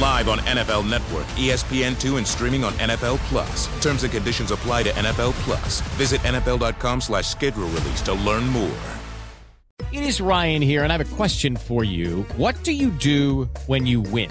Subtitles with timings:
[0.00, 3.66] Live on NFL Network, ESPN2, and streaming on NFL Plus.
[3.82, 5.80] Terms and conditions apply to NFL Plus.
[5.96, 8.78] Visit NFL.com slash schedule release to learn more.
[9.92, 12.22] It is Ryan here, and I have a question for you.
[12.36, 14.30] What do you do when you win?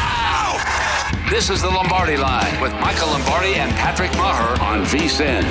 [1.31, 5.43] This is the Lombardi Line with Michael Lombardi and Patrick Maher on VSIN.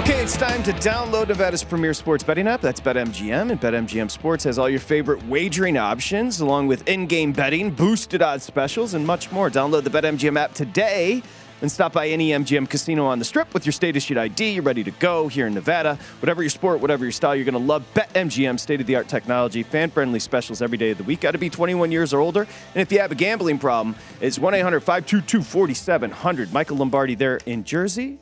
[0.00, 2.60] Okay, it's time to download Nevada's premier sports betting app.
[2.60, 7.70] That's BetMGM, and BetMGM Sports has all your favorite wagering options, along with in-game betting,
[7.70, 9.50] boosted odds specials, and much more.
[9.50, 11.22] Download the BetMGM app today
[11.60, 14.50] and stop by any MGM casino on the strip with your state issued ID.
[14.50, 15.98] You're ready to go here in Nevada.
[16.20, 19.08] Whatever your sport, whatever your style, you're going to love BetMGM state of the art
[19.08, 21.20] technology, fan friendly specials every day of the week.
[21.20, 22.42] Got to be 21 years or older.
[22.42, 26.52] And if you have a gambling problem, it's 1 800 522 4700.
[26.52, 28.18] Michael Lombardi there in Jersey.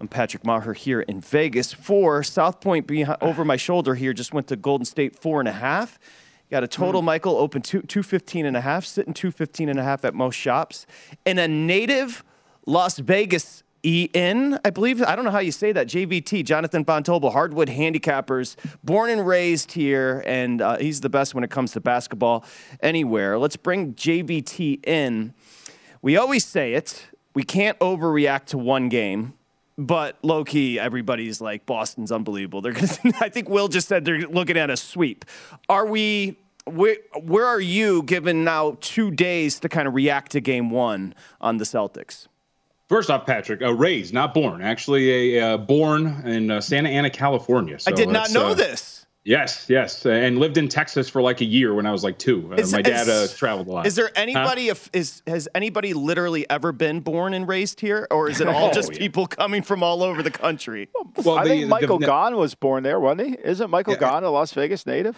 [0.00, 1.72] I'm Patrick Maher here in Vegas.
[1.72, 5.48] For South Point behind, over my shoulder here, just went to Golden State four and
[5.48, 5.98] a half.
[6.50, 7.06] Got a total, hmm.
[7.06, 10.86] Michael, open two, 215 and a half, sitting 215 and a half at most shops.
[11.24, 12.24] And a native
[12.66, 15.02] Las Vegas EN, I believe.
[15.02, 15.88] I don't know how you say that.
[15.88, 21.34] JVT, Jonathan Von Tobel, hardwood handicappers, born and raised here, and uh, he's the best
[21.34, 22.44] when it comes to basketball
[22.80, 23.38] anywhere.
[23.38, 25.34] Let's bring JVT in.
[26.00, 27.06] We always say it.
[27.34, 29.34] We can't overreact to one game,
[29.76, 32.60] but low key, everybody's like Boston's unbelievable.
[32.60, 32.88] They're gonna.
[33.20, 35.24] I think Will just said they're looking at a sweep.
[35.68, 36.38] Are we?
[36.64, 41.12] Where, where are you given now two days to kind of react to game one
[41.40, 42.28] on the Celtics?
[42.92, 44.60] First off, Patrick, uh, raised, not born.
[44.60, 47.80] Actually, a uh, born in uh, Santa Ana, California.
[47.80, 49.06] So I did not know this.
[49.24, 52.52] Yes, yes, and lived in Texas for like a year when I was like two.
[52.52, 53.86] Is, my dad is, traveled a lot.
[53.86, 54.66] Is there anybody?
[54.66, 54.72] Huh?
[54.72, 58.68] If, is has anybody literally ever been born and raised here, or is it all
[58.70, 58.98] oh, just yeah.
[58.98, 60.90] people coming from all over the country?
[61.24, 63.36] Well, I the, think Michael the, Gaughan was born there, wasn't he?
[63.42, 65.16] Isn't Michael yeah, Gaughan a Las Vegas native?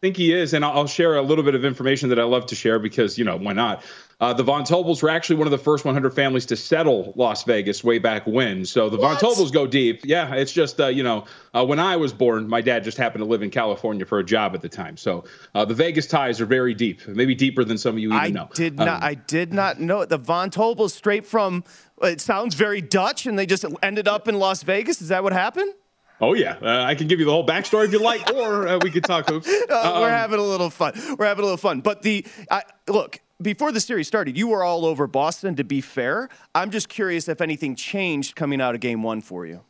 [0.00, 2.54] Think he is, and I'll share a little bit of information that I love to
[2.54, 3.82] share because you know why not.
[4.20, 7.44] Uh, the Von Tobels were actually one of the first 100 families to settle Las
[7.44, 8.64] Vegas way back when.
[8.64, 9.20] So the what?
[9.20, 10.00] Von Tobels go deep.
[10.04, 13.22] Yeah, it's just uh, you know uh, when I was born, my dad just happened
[13.22, 14.96] to live in California for a job at the time.
[14.96, 18.18] So uh, the Vegas ties are very deep, maybe deeper than some of you even
[18.18, 18.48] I know.
[18.54, 20.08] Did not, um, I did not know it.
[20.08, 21.64] The Von Tobels straight from.
[22.00, 25.02] It sounds very Dutch, and they just ended up in Las Vegas.
[25.02, 25.72] Is that what happened?
[26.20, 28.78] Oh yeah, uh, I can give you the whole backstory if you like, or uh,
[28.82, 29.48] we could talk hoops.
[29.68, 30.92] Uh, um, we're having a little fun.
[31.18, 31.80] We're having a little fun.
[31.80, 32.24] But the
[32.86, 35.56] look before the series started, you were all over Boston.
[35.56, 39.46] To be fair, I'm just curious if anything changed coming out of Game One for
[39.46, 39.60] you.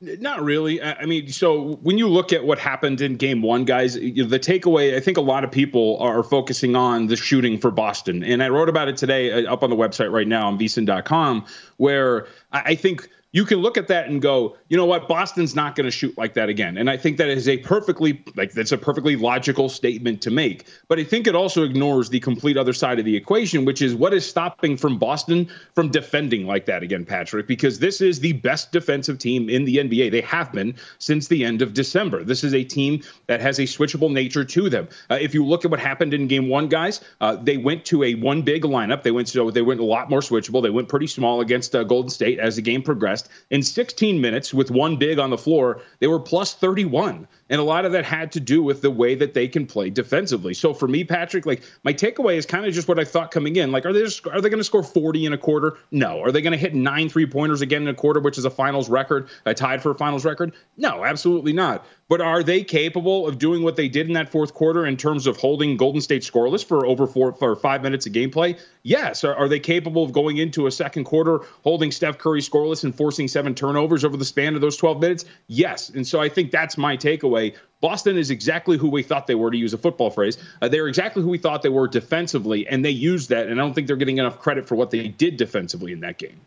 [0.00, 0.80] Not really.
[0.80, 4.94] I mean, so when you look at what happened in game one, guys, the takeaway,
[4.94, 8.22] I think a lot of people are focusing on the shooting for Boston.
[8.22, 11.44] And I wrote about it today uh, up on the website right now on vsin.com,
[11.78, 15.76] where I think you can look at that and go, you know what, Boston's not
[15.76, 16.78] going to shoot like that again.
[16.78, 20.66] And I think that is a perfectly like that's a perfectly logical statement to make.
[20.88, 23.94] But I think it also ignores the complete other side of the equation, which is
[23.94, 28.32] what is stopping from Boston from defending like that again, Patrick, because this is the
[28.32, 30.10] best defensive team in the NBA.
[30.10, 32.24] They have been since the end of December.
[32.24, 34.88] This is a team that has a switchable nature to them.
[35.10, 38.04] Uh, if you look at what happened in game 1, guys, uh, they went to
[38.04, 39.02] a one big lineup.
[39.02, 40.62] They went so they went a lot more switchable.
[40.62, 43.17] They went pretty small against uh, Golden State as the game progressed.
[43.50, 47.26] In 16 minutes, with one big on the floor, they were plus 31.
[47.50, 49.90] And a lot of that had to do with the way that they can play
[49.90, 50.54] defensively.
[50.54, 53.56] So for me, Patrick, like my takeaway is kind of just what I thought coming
[53.56, 53.72] in.
[53.72, 55.78] Like, are they just, are they going to score 40 in a quarter?
[55.90, 56.20] No.
[56.20, 58.50] Are they going to hit nine three pointers again in a quarter, which is a
[58.50, 60.52] finals record, uh, tied for a finals record?
[60.76, 61.86] No, absolutely not.
[62.08, 65.26] But are they capable of doing what they did in that fourth quarter in terms
[65.26, 68.58] of holding Golden State scoreless for over four for five minutes of gameplay?
[68.82, 69.24] Yes.
[69.24, 72.94] Are, are they capable of going into a second quarter holding Steph Curry scoreless and
[72.94, 75.24] forcing seven turnovers over the span of those 12 minutes?
[75.48, 75.90] Yes.
[75.90, 77.37] And so I think that's my takeaway.
[77.80, 80.38] Boston is exactly who we thought they were, to use a football phrase.
[80.60, 83.46] Uh, they're exactly who we thought they were defensively, and they used that.
[83.46, 86.18] And I don't think they're getting enough credit for what they did defensively in that
[86.18, 86.40] game.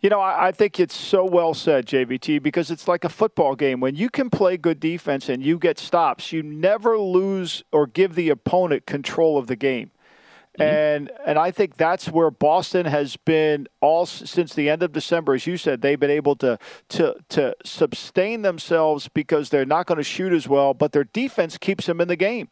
[0.00, 3.54] You know, I, I think it's so well said, JVT, because it's like a football
[3.54, 3.80] game.
[3.80, 8.14] When you can play good defense and you get stops, you never lose or give
[8.14, 9.90] the opponent control of the game.
[10.58, 10.62] Mm-hmm.
[10.62, 15.34] And and I think that's where Boston has been all since the end of December,
[15.34, 15.80] as you said.
[15.80, 16.58] They've been able to
[16.90, 21.56] to to sustain themselves because they're not going to shoot as well, but their defense
[21.56, 22.48] keeps them in the game.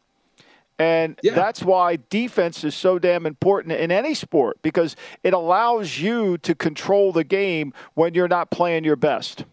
[0.79, 1.33] And yeah.
[1.33, 6.55] that's why defense is so damn important in any sport because it allows you to
[6.55, 9.43] control the game when you're not playing your best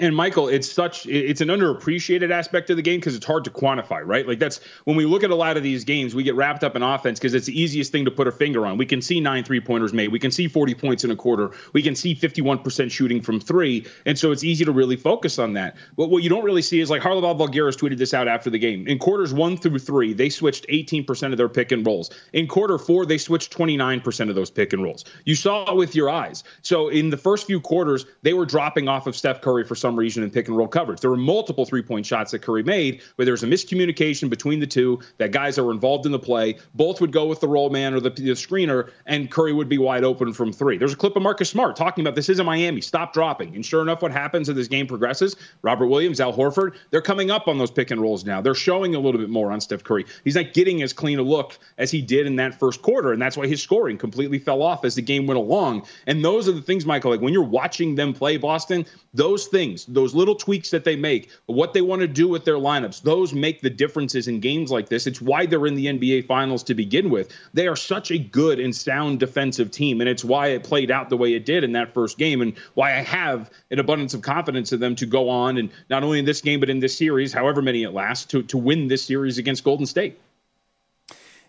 [0.00, 3.50] and Michael, it's such it's an underappreciated aspect of the game because it's hard to
[3.50, 4.26] quantify, right?
[4.26, 6.74] Like that's when we look at a lot of these games, we get wrapped up
[6.74, 8.78] in offense because it's the easiest thing to put a finger on.
[8.78, 11.50] We can see nine three pointers made, we can see 40 points in a quarter,
[11.72, 15.52] we can see 51% shooting from three, and so it's easy to really focus on
[15.54, 15.76] that.
[15.96, 18.58] But what you don't really see is like Haralabos Voulgaris tweeted this out after the
[18.58, 18.86] game.
[18.86, 22.10] In quarters one through three, they switched 18% of their pick and rolls.
[22.32, 25.04] In quarter four, they switched 29% of those pick and rolls.
[25.24, 26.44] You saw it with your eyes.
[26.62, 29.96] So in the first few quarters, they were dropping off of Steph Curry for some
[29.96, 31.00] reason in pick and roll coverage.
[31.00, 34.60] There were multiple three point shots that Curry made where there was a miscommunication between
[34.60, 37.48] the two, that guys that were involved in the play, both would go with the
[37.48, 40.78] roll man or the, the screener, and Curry would be wide open from three.
[40.78, 43.54] There's a clip of Marcus Smart talking about this isn't Miami, stop dropping.
[43.54, 47.30] And sure enough, what happens as this game progresses, Robert Williams, Al Horford, they're coming
[47.30, 48.40] up on those pick and rolls now.
[48.40, 50.04] They're showing a little bit more on Steph Curry.
[50.24, 53.20] He's not getting as clean a look as he did in that first quarter, and
[53.20, 55.86] that's why his scoring completely fell off as the game went along.
[56.06, 59.54] And those are the things, Michael, like when you're watching them play Boston, those things,
[59.88, 63.32] those little tweaks that they make, what they want to do with their lineups, those
[63.32, 65.06] make the differences in games like this.
[65.06, 67.30] It's why they're in the NBA Finals to begin with.
[67.52, 71.08] They are such a good and sound defensive team, and it's why it played out
[71.08, 74.22] the way it did in that first game, and why I have an abundance of
[74.22, 76.96] confidence in them to go on and not only in this game but in this
[76.96, 80.18] series, however many it lasts, to to win this series against Golden State.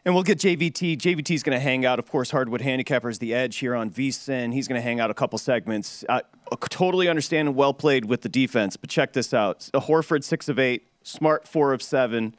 [0.05, 0.97] And we'll get JVT.
[0.97, 4.53] JVT's going to hang out, of course, Hardwood Handicappers, the edge here on VSIN.
[4.53, 6.05] He's going to hang out a couple segments.
[6.07, 6.21] Uh,
[6.69, 9.67] totally understand and well played with the defense, but check this out.
[9.73, 10.87] Horford, six of eight.
[11.01, 12.35] Smart, four of seven.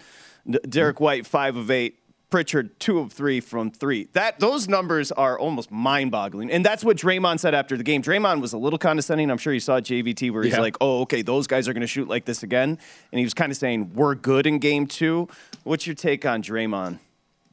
[0.69, 1.99] Derrick White, five of eight.
[2.29, 4.09] Pritchard, two of three from three.
[4.13, 8.03] That those numbers are almost mind-boggling, and that's what Draymond said after the game.
[8.03, 9.31] Draymond was a little condescending.
[9.31, 10.61] I'm sure you saw JVT where he's yeah.
[10.61, 12.71] like, "Oh, okay, those guys are going to shoot like this again,"
[13.13, 15.29] and he was kind of saying, "We're good in game two.
[15.63, 16.99] What's your take on Draymond?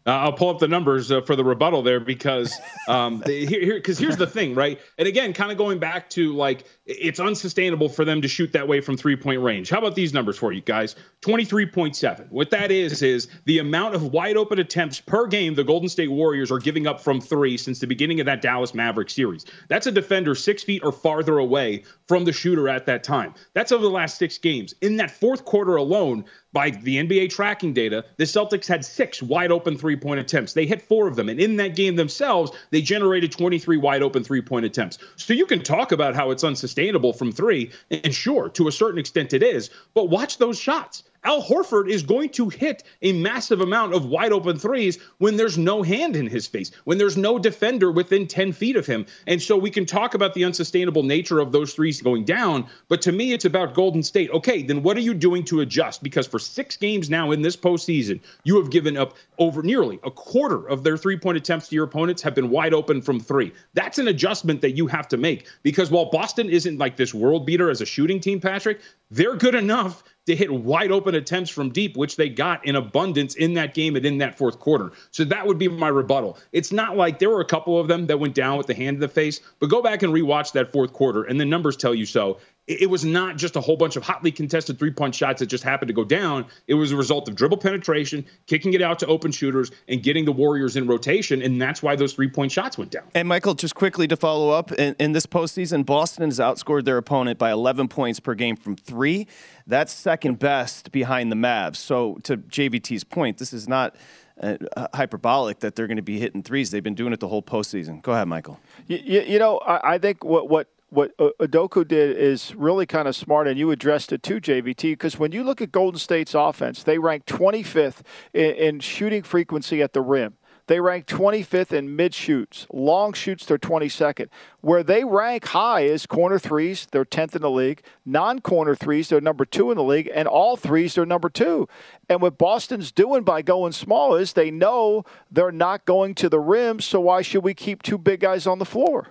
[0.05, 2.53] Uh, I'll pull up the numbers uh, for the rebuttal there because
[2.87, 4.79] um, here, here, because here's the thing, right?
[4.97, 8.67] And again, kind of going back to like it's unsustainable for them to shoot that
[8.67, 9.69] way from three point range.
[9.69, 10.95] How about these numbers for you guys?
[11.21, 12.29] 23.7.
[12.29, 16.11] What that is, is the amount of wide open attempts per game the Golden State
[16.11, 19.45] Warriors are giving up from three since the beginning of that Dallas Maverick series.
[19.69, 23.33] That's a defender six feet or farther away from the shooter at that time.
[23.53, 24.73] That's over the last six games.
[24.81, 29.51] In that fourth quarter alone, by the NBA tracking data, the Celtics had six wide
[29.51, 30.53] open three point attempts.
[30.53, 31.27] They hit four of them.
[31.27, 34.99] And in that game themselves, they generated 23 wide open three point attempts.
[35.15, 37.71] So you can talk about how it's unsustainable from three.
[37.89, 39.71] And sure, to a certain extent it is.
[39.93, 41.03] But watch those shots.
[41.25, 45.57] Al Horford is going to hit a massive amount of wide open threes when there's
[45.57, 49.05] no hand in his face, when there's no defender within 10 feet of him.
[49.27, 52.67] And so we can talk about the unsustainable nature of those threes going down.
[52.89, 54.29] But to me, it's about Golden State.
[54.31, 56.03] Okay, then what are you doing to adjust?
[56.03, 60.11] Because for six games now in this postseason, you have given up over nearly a
[60.11, 63.53] quarter of their three point attempts to your opponents have been wide open from three.
[63.73, 67.45] That's an adjustment that you have to make because while Boston isn't like this world
[67.45, 68.81] beater as a shooting team, Patrick,
[69.13, 73.35] they're good enough to hit wide open attempts from deep, which they got in abundance
[73.35, 74.91] in that game and in that fourth quarter.
[75.11, 76.37] So that would be my rebuttal.
[76.51, 78.95] It's not like there were a couple of them that went down with the hand
[78.95, 81.93] in the face, but go back and rewatch that fourth quarter, and the numbers tell
[81.93, 85.39] you so it was not just a whole bunch of hotly contested three point shots
[85.39, 86.45] that just happened to go down.
[86.67, 90.23] It was a result of dribble penetration, kicking it out to open shooters, and getting
[90.23, 91.41] the Warriors in rotation.
[91.41, 93.03] And that's why those three point shots went down.
[93.13, 96.97] And Michael, just quickly to follow up in, in this postseason, Boston has outscored their
[96.97, 99.27] opponent by 11 points per game from three.
[99.67, 101.77] That's second best behind the Mavs.
[101.77, 103.95] So, to JVT's point, this is not.
[104.41, 104.57] Uh,
[104.95, 106.71] hyperbolic that they're going to be hitting threes.
[106.71, 108.01] They've been doing it the whole postseason.
[108.01, 108.59] Go ahead, Michael.
[108.87, 112.85] You, you, you know, I, I, think what what what uh, Udoka did is really
[112.85, 115.99] kind of smart, and you addressed it too, JVT, because when you look at Golden
[115.99, 118.01] State's offense, they rank 25th
[118.33, 120.35] in, in shooting frequency at the rim.
[120.67, 122.67] They rank 25th in mid shoots.
[122.71, 124.29] Long shoots, they're 22nd.
[124.61, 127.83] Where they rank high is corner threes, they're 10th in the league.
[128.05, 130.09] Non corner threes, they're number two in the league.
[130.13, 131.67] And all threes, they're number two.
[132.07, 136.39] And what Boston's doing by going small is they know they're not going to the
[136.39, 139.09] rim, so why should we keep two big guys on the floor?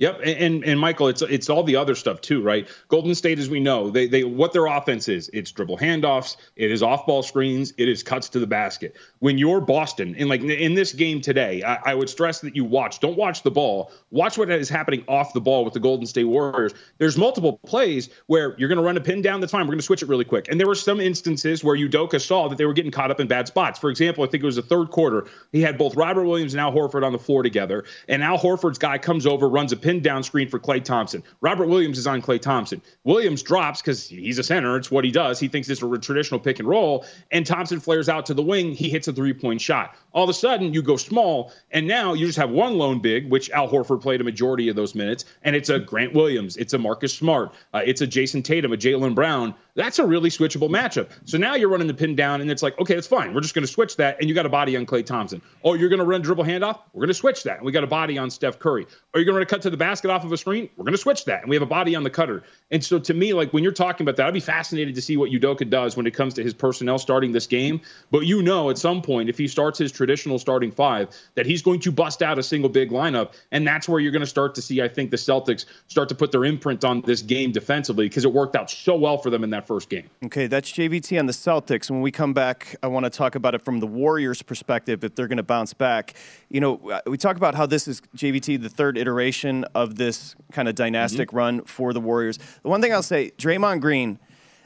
[0.00, 2.66] Yep, and, and, Michael, it's it's all the other stuff too, right?
[2.88, 6.70] Golden State, as we know, they they what their offense is, it's dribble handoffs, it
[6.70, 8.96] is off ball screens, it is cuts to the basket.
[9.18, 12.64] When you're Boston, and like in this game today, I, I, would stress that you
[12.64, 16.06] watch, don't watch the ball, watch what is happening off the ball with the Golden
[16.06, 16.72] State Warriors.
[16.96, 19.80] There's multiple plays where you're going to run a pin down the time, we're going
[19.80, 22.64] to switch it really quick, and there were some instances where Udoka saw that they
[22.64, 23.78] were getting caught up in bad spots.
[23.78, 26.60] For example, I think it was the third quarter, he had both Robert Williams and
[26.62, 29.89] Al Horford on the floor together, and Al Horford's guy comes over, runs a pin
[29.90, 31.22] pin down screen for Klay Thompson.
[31.40, 32.80] Robert Williams is on Klay Thompson.
[33.04, 34.76] Williams drops because he's a center.
[34.76, 35.40] It's what he does.
[35.40, 37.04] He thinks it's a traditional pick and roll.
[37.32, 38.72] And Thompson flares out to the wing.
[38.72, 39.96] He hits a three point shot.
[40.12, 43.30] All of a sudden, you go small, and now you just have one lone big,
[43.30, 45.24] which Al Horford played a majority of those minutes.
[45.42, 48.76] And it's a Grant Williams, it's a Marcus Smart, uh, it's a Jayson Tatum, a
[48.76, 49.54] Jaylen Brown.
[49.74, 51.10] That's a really switchable matchup.
[51.24, 53.34] So now you're running the pin down, and it's like, okay, that's fine.
[53.34, 55.40] We're just going to switch that, and you got a body on Klay Thompson.
[55.64, 56.80] Oh, you're going to run dribble handoff?
[56.92, 58.86] We're going to switch that, and we got a body on Steph Curry.
[59.14, 60.68] Are you going to cut to the basket off of a screen?
[60.76, 62.42] We're going to switch that, and we have a body on the cutter.
[62.70, 65.16] And so to me, like when you're talking about that, I'd be fascinated to see
[65.16, 67.80] what Udoka does when it comes to his personnel starting this game.
[68.10, 71.62] But you know, at some point, if he starts his traditional starting five, that he's
[71.62, 74.54] going to bust out a single big lineup, and that's where you're going to start
[74.56, 78.08] to see, I think, the Celtics start to put their imprint on this game defensively
[78.08, 80.08] because it worked out so well for them in that first game.
[80.24, 81.90] Okay, that's JVT on the Celtics.
[81.90, 85.14] When we come back, I want to talk about it from the Warriors' perspective if
[85.14, 86.14] they're going to bounce back.
[86.48, 90.34] You know, uh, we talk about how this is JVT, the third iteration of this
[90.52, 91.36] kind of dynastic mm-hmm.
[91.36, 92.38] run for the Warriors.
[92.62, 94.18] The one thing I'll say, Draymond Green,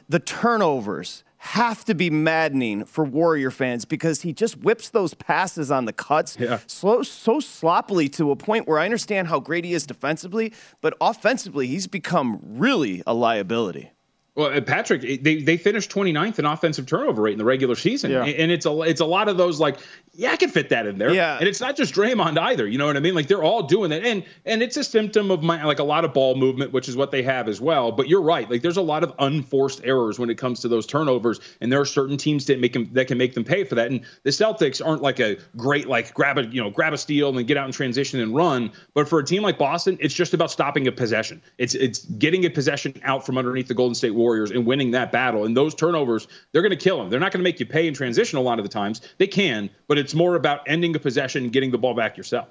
[0.08, 5.70] the turnovers have to be maddening for Warrior fans because he just whips those passes
[5.70, 6.60] on the cuts yeah.
[6.66, 10.96] slow, so sloppily to a point where I understand how great he is defensively, but
[11.02, 13.92] offensively, he's become really a liability.
[14.34, 18.10] Well, uh, Patrick, they, they finished 29th in offensive turnover rate in the regular season,
[18.10, 18.24] yeah.
[18.24, 19.78] and it's a it's a lot of those like
[20.16, 21.12] yeah, I can fit that in there.
[21.12, 21.38] Yeah.
[21.38, 22.66] And it's not just Draymond either.
[22.68, 23.14] You know what I mean?
[23.14, 24.04] Like they're all doing that.
[24.04, 26.96] And and it's a symptom of my like a lot of ball movement, which is
[26.96, 27.90] what they have as well.
[27.90, 28.48] But you're right.
[28.48, 31.40] Like there's a lot of unforced errors when it comes to those turnovers.
[31.60, 33.90] And there are certain teams that make them that can make them pay for that.
[33.90, 37.36] And the Celtics aren't like a great like grab a you know, grab a steal
[37.36, 38.70] and get out in transition and run.
[38.94, 41.42] But for a team like Boston, it's just about stopping a possession.
[41.58, 45.12] It's it's getting a possession out from underneath the Golden State Warriors and winning that
[45.12, 45.44] battle.
[45.44, 47.10] And those turnovers, they're gonna kill them.
[47.10, 49.00] They're not gonna make you pay in transition a lot of the times.
[49.18, 52.48] They can, but it's more about ending a possession and getting the ball back yourself.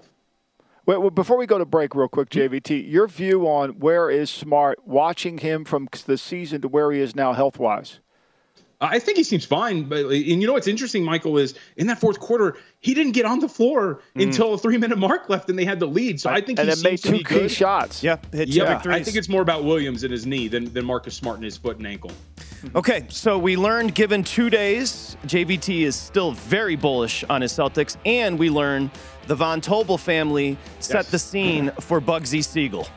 [0.86, 4.86] Well, before we go to break, real quick, JVT, your view on where is Smart,
[4.86, 8.00] watching him from the season to where he is now health wise?
[8.84, 12.00] I think he seems fine, but and you know what's interesting, Michael, is in that
[12.00, 14.24] fourth quarter he didn't get on the floor mm.
[14.24, 16.20] until a three minute mark left, and they had the lead.
[16.20, 17.52] So I think and he made two key good.
[17.52, 18.04] shots.
[18.04, 18.82] Yeah, hit yeah.
[18.86, 21.58] I think it's more about Williams and his knee than, than Marcus Smart and his
[21.58, 22.12] foot and ankle.
[22.76, 27.98] Okay, so we learned given two days, JVT is still very bullish on his Celtics,
[28.06, 28.90] and we learned
[29.28, 31.12] the Von Tobel family set yes.
[31.12, 32.88] the scene for Bugsy Siegel.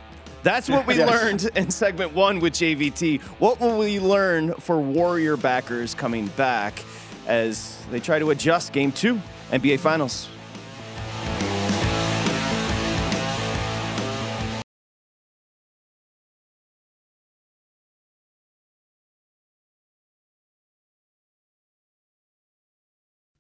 [0.47, 1.11] That's what we yes.
[1.11, 3.21] learned in segment one with JVT.
[3.41, 6.85] What will we learn for Warrior backers coming back
[7.27, 10.29] as they try to adjust game two, NBA Finals?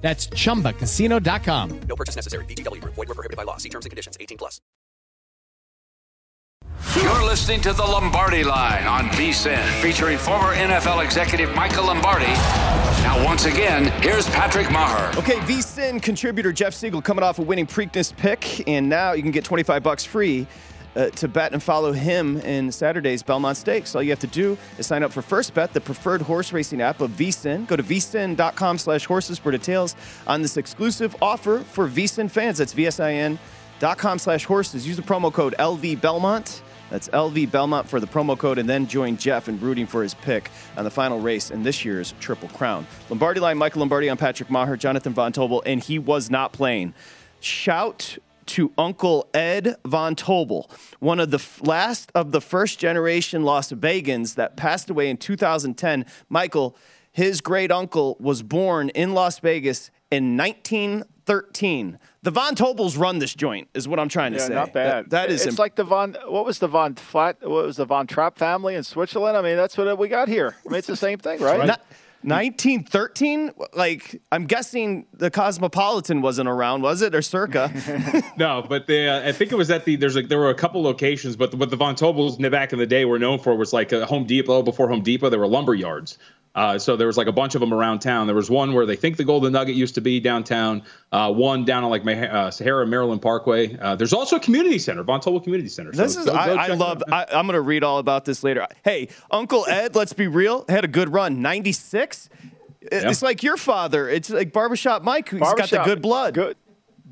[0.00, 1.80] That's chumbacasino.com.
[1.88, 2.44] No purchase necessary.
[2.46, 2.94] VGW Group.
[2.94, 3.58] Void were prohibited by law.
[3.58, 4.16] See terms and conditions.
[4.18, 4.60] 18 plus.
[6.96, 12.32] You're listening to the Lombardi Line on VSIN, featuring former NFL executive Michael Lombardi.
[13.02, 15.12] Now, once again, here's Patrick Maher.
[15.16, 19.30] Okay, VSIN contributor Jeff Siegel coming off a winning Preakness pick, and now you can
[19.30, 20.46] get 25 bucks free.
[20.96, 23.94] Uh, to bet and follow him in Saturday's Belmont Stakes.
[23.94, 26.80] All you have to do is sign up for First Bet, the preferred horse racing
[26.80, 27.64] app of VSIN.
[27.68, 29.94] Go to vsin.com slash horses for details
[30.26, 32.58] on this exclusive offer for VSIN fans.
[32.58, 34.84] That's vsin.com slash horses.
[34.84, 36.60] Use the promo code LV Belmont.
[36.90, 40.14] That's LV Belmont for the promo code, and then join Jeff in rooting for his
[40.14, 42.84] pick on the final race in this year's Triple Crown.
[43.08, 46.92] Lombardi line, Michael Lombardi on Patrick Maher, Jonathan Von Tobel, and he was not playing.
[47.38, 48.18] Shout
[48.50, 53.70] to Uncle Ed Von Tobel, one of the f- last of the first generation Las
[53.72, 56.04] Vegans that passed away in 2010.
[56.28, 56.76] Michael,
[57.12, 61.98] his great uncle was born in Las Vegas in 1913.
[62.22, 64.54] The Von Tobels run this joint, is what I'm trying to Yeah, say.
[64.54, 65.04] not bad.
[65.06, 66.16] That- that is It's imp- like the Von.
[66.26, 67.36] What was the Von Flat?
[67.42, 69.36] What was the Von Trapp family in Switzerland?
[69.36, 70.56] I mean, that's what we got here.
[70.66, 71.66] I mean, it's the same thing, right?
[71.66, 71.80] Not-
[72.22, 73.52] 1913?
[73.72, 77.14] Like, I'm guessing the Cosmopolitan wasn't around, was it?
[77.14, 77.72] Or circa?
[78.36, 80.54] no, but they, uh, I think it was at the there's like there were a
[80.54, 83.72] couple locations, but what the Von Tobels back in the day were known for was
[83.72, 84.62] like a Home Depot.
[84.62, 86.18] Before Home Depot, there were lumber yards.
[86.54, 88.26] Uh, so there was like a bunch of them around town.
[88.26, 90.82] There was one where they think the Golden Nugget used to be downtown.
[91.12, 93.76] Uh, one down on like Mah- uh, Sahara Maryland Parkway.
[93.78, 95.92] Uh, there's also a community center, Von Tobel Community Center.
[95.92, 97.02] So This is go- go I, I love.
[97.10, 98.66] I, I'm going to read all about this later.
[98.84, 101.40] Hey, Uncle Ed, let's be real, had a good run.
[101.40, 102.28] 96.
[102.82, 104.08] It's like your father.
[104.08, 106.34] It's like barbershop Mike, who's got the good blood.
[106.34, 106.56] Good.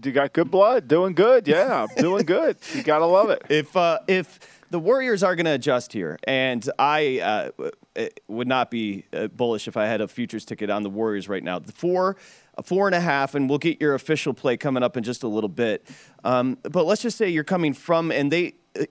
[0.02, 0.88] You got good blood.
[0.88, 1.46] Doing good.
[1.46, 2.56] Yeah, doing good.
[2.74, 3.42] You gotta love it.
[3.48, 4.38] If uh, if
[4.70, 9.04] the Warriors are going to adjust here, and I uh, w- it would not be
[9.12, 11.58] uh, bullish if I had a futures ticket on the Warriors right now.
[11.58, 12.16] The four,
[12.64, 15.28] four and a half, and we'll get your official play coming up in just a
[15.28, 15.86] little bit.
[16.24, 18.54] Um, but let's just say you're coming from, and they.
[18.78, 18.84] uh,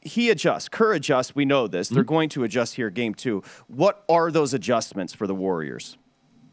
[0.00, 1.34] He adjusts, Kerr adjusts.
[1.34, 1.88] We know this.
[1.88, 3.42] They're going to adjust here, game two.
[3.68, 5.98] What are those adjustments for the Warriors?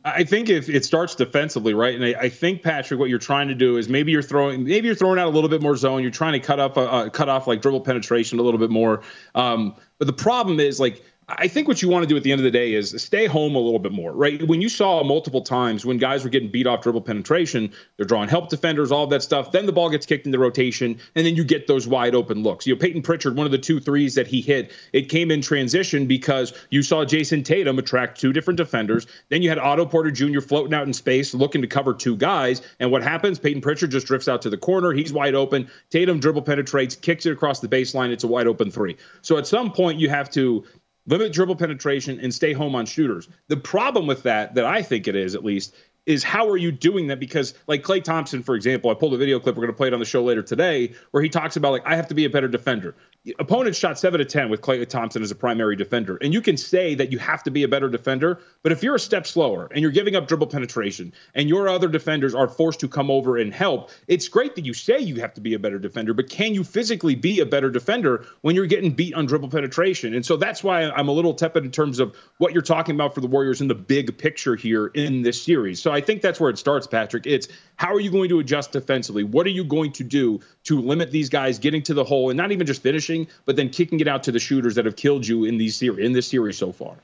[0.03, 3.47] I think if it starts defensively, right, and I, I think Patrick, what you're trying
[3.49, 6.01] to do is maybe you're throwing, maybe you're throwing out a little bit more zone.
[6.01, 8.71] You're trying to cut up, uh, uh, cut off like dribble penetration a little bit
[8.71, 9.03] more.
[9.35, 11.03] Um, but the problem is like.
[11.37, 13.25] I think what you want to do at the end of the day is stay
[13.25, 14.45] home a little bit more, right?
[14.47, 18.29] When you saw multiple times when guys were getting beat off dribble penetration, they're drawing
[18.29, 19.51] help defenders, all of that stuff.
[19.51, 22.65] Then the ball gets kicked into rotation, and then you get those wide open looks.
[22.65, 25.41] You know, Peyton Pritchard, one of the two threes that he hit, it came in
[25.41, 29.07] transition because you saw Jayson Tatum attract two different defenders.
[29.29, 30.41] Then you had Otto Porter Jr.
[30.41, 32.61] floating out in space looking to cover two guys.
[32.79, 33.39] And what happens?
[33.39, 34.91] Peyton Pritchard just drifts out to the corner.
[34.91, 35.69] He's wide open.
[35.89, 38.11] Tatum dribble penetrates, kicks it across the baseline.
[38.11, 38.97] It's a wide open three.
[39.21, 40.63] So at some point, you have to
[41.07, 43.27] limit dribble penetration and stay home on shooters.
[43.47, 46.71] The problem with that, that I think it is at least, is how are you
[46.71, 47.19] doing that?
[47.19, 49.55] Because like Klay Thompson, for example, I pulled a video clip.
[49.55, 51.85] We're going to play it on the show later today, where he talks about like
[51.85, 52.95] I have to be a better defender.
[53.37, 56.57] Opponents shot seven to ten with Klay Thompson as a primary defender, and you can
[56.57, 58.39] say that you have to be a better defender.
[58.63, 61.87] But if you're a step slower and you're giving up dribble penetration, and your other
[61.87, 65.35] defenders are forced to come over and help, it's great that you say you have
[65.35, 66.15] to be a better defender.
[66.15, 70.15] But can you physically be a better defender when you're getting beat on dribble penetration?
[70.15, 73.13] And so that's why I'm a little tepid in terms of what you're talking about
[73.13, 75.79] for the Warriors in the big picture here in this series.
[75.79, 77.27] So I think that's where it starts, Patrick.
[77.27, 79.23] It's how are you going to adjust defensively?
[79.23, 82.37] What are you going to do to limit these guys getting to the hole and
[82.37, 83.10] not even just finishing,
[83.45, 86.05] but then kicking it out to the shooters that have killed you in these series
[86.05, 86.95] in this series so far?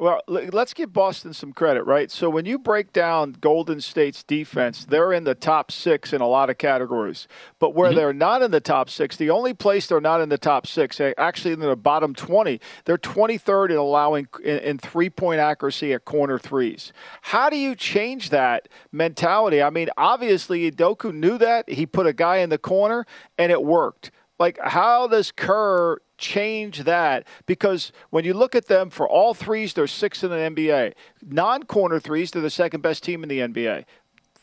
[0.00, 2.10] Well, let's give Boston some credit, right?
[2.10, 6.26] So when you break down Golden State's defense, they're in the top six in a
[6.26, 7.28] lot of categories.
[7.58, 7.96] But where mm-hmm.
[7.96, 11.02] they're not in the top six, the only place they're not in the top six,
[11.18, 16.06] actually in the bottom 20, they're 23rd in allowing in, in three point accuracy at
[16.06, 16.94] corner threes.
[17.20, 19.62] How do you change that mentality?
[19.62, 21.68] I mean, obviously, Udoka knew that.
[21.68, 23.04] He put a guy in the corner,
[23.36, 24.12] and it worked.
[24.40, 29.74] Like, how does Kerr change that because when you look at them for all threes,
[29.74, 30.94] they're sixth in the NBA.
[31.22, 33.84] Non corner threes, they're the second best team in the NBA.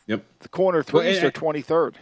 [0.05, 0.23] Yep.
[0.39, 1.97] The corner threes, well, they're twenty third.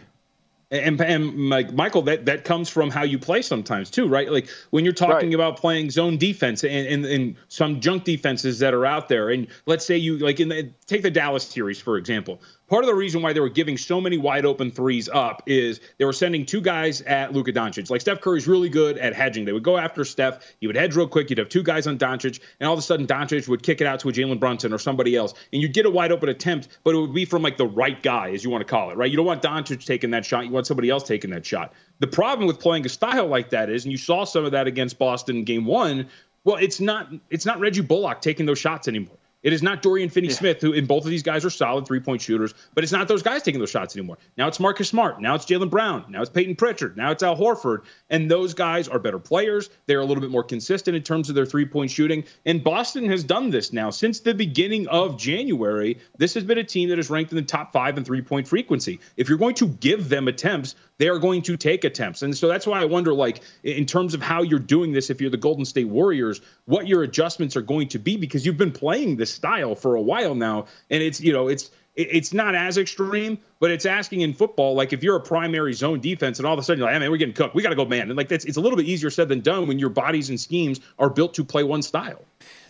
[0.68, 4.30] And, and like Michael, that, that comes from how you play sometimes too, right?
[4.30, 5.34] Like when you're talking right.
[5.34, 9.46] about playing zone defense and, and, and, some junk defenses that are out there, and
[9.66, 12.40] let's say you like in the take the Dallas series for example.
[12.68, 15.78] Part of the reason why they were giving so many wide open threes up is
[15.98, 17.90] they were sending two guys at Luka Doncic.
[17.90, 19.44] Like Steph Curry's really good at hedging.
[19.44, 20.56] They would go after Steph.
[20.60, 21.30] He would hedge real quick.
[21.30, 23.86] You'd have two guys on Doncic, and all of a sudden Doncic would kick it
[23.86, 26.78] out to a Jalen Brunson or somebody else, and you'd get a wide open attempt,
[26.82, 28.96] but it would be from like the right guy, as you want to call it,
[28.96, 29.10] right?
[29.10, 30.44] You don't want Doncic taking that shot.
[30.44, 31.72] You want somebody else taking that shot.
[32.00, 34.66] The problem with playing a style like that is, and you saw some of that
[34.66, 36.08] against Boston in Game One.
[36.42, 39.18] Well, it's not it's not Reggie Bullock taking those shots anymore.
[39.46, 42.00] It is not Dorian Finney Smith, who in both of these guys are solid three
[42.00, 44.18] point shooters, but it's not those guys taking those shots anymore.
[44.36, 45.20] Now it's Marcus Smart.
[45.20, 46.04] Now it's Jaylen Brown.
[46.08, 46.96] Now it's Peyton Pritchard.
[46.96, 47.84] Now it's Al Horford.
[48.10, 49.70] And those guys are better players.
[49.86, 52.24] They're a little bit more consistent in terms of their three point shooting.
[52.44, 56.00] And Boston has done this now since the beginning of January.
[56.18, 58.48] This has been a team that is ranked in the top five in three point
[58.48, 58.98] frequency.
[59.16, 62.22] If you're going to give them attempts, they are going to take attempts.
[62.22, 65.20] And so that's why I wonder, like, in terms of how you're doing this, if
[65.20, 68.72] you're the Golden State Warriors, what your adjustments are going to be because you've been
[68.72, 70.66] playing this style for a while now.
[70.90, 74.92] And it's, you know, it's, it's not as extreme, but it's asking in football, like
[74.92, 77.10] if you're a primary zone defense and all of a sudden you're like, hey, man,
[77.10, 77.54] we're getting cooked.
[77.54, 78.08] We got to go man.
[78.08, 80.38] And like that's, it's a little bit easier said than done when your bodies and
[80.38, 82.22] schemes are built to play one style.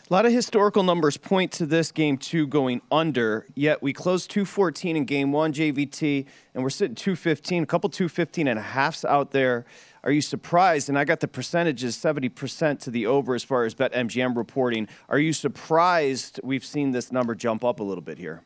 [0.08, 4.30] A lot of historical numbers point to this game two going under, yet we closed
[4.30, 9.04] 214 in game one, JVT, and we're sitting 215, a couple 215 and a halfs
[9.04, 9.64] out there.
[10.04, 10.88] Are you surprised?
[10.88, 14.86] And I got the percentages 70% to the over as far as BetMGM reporting.
[15.08, 18.44] Are you surprised we've seen this number jump up a little bit here?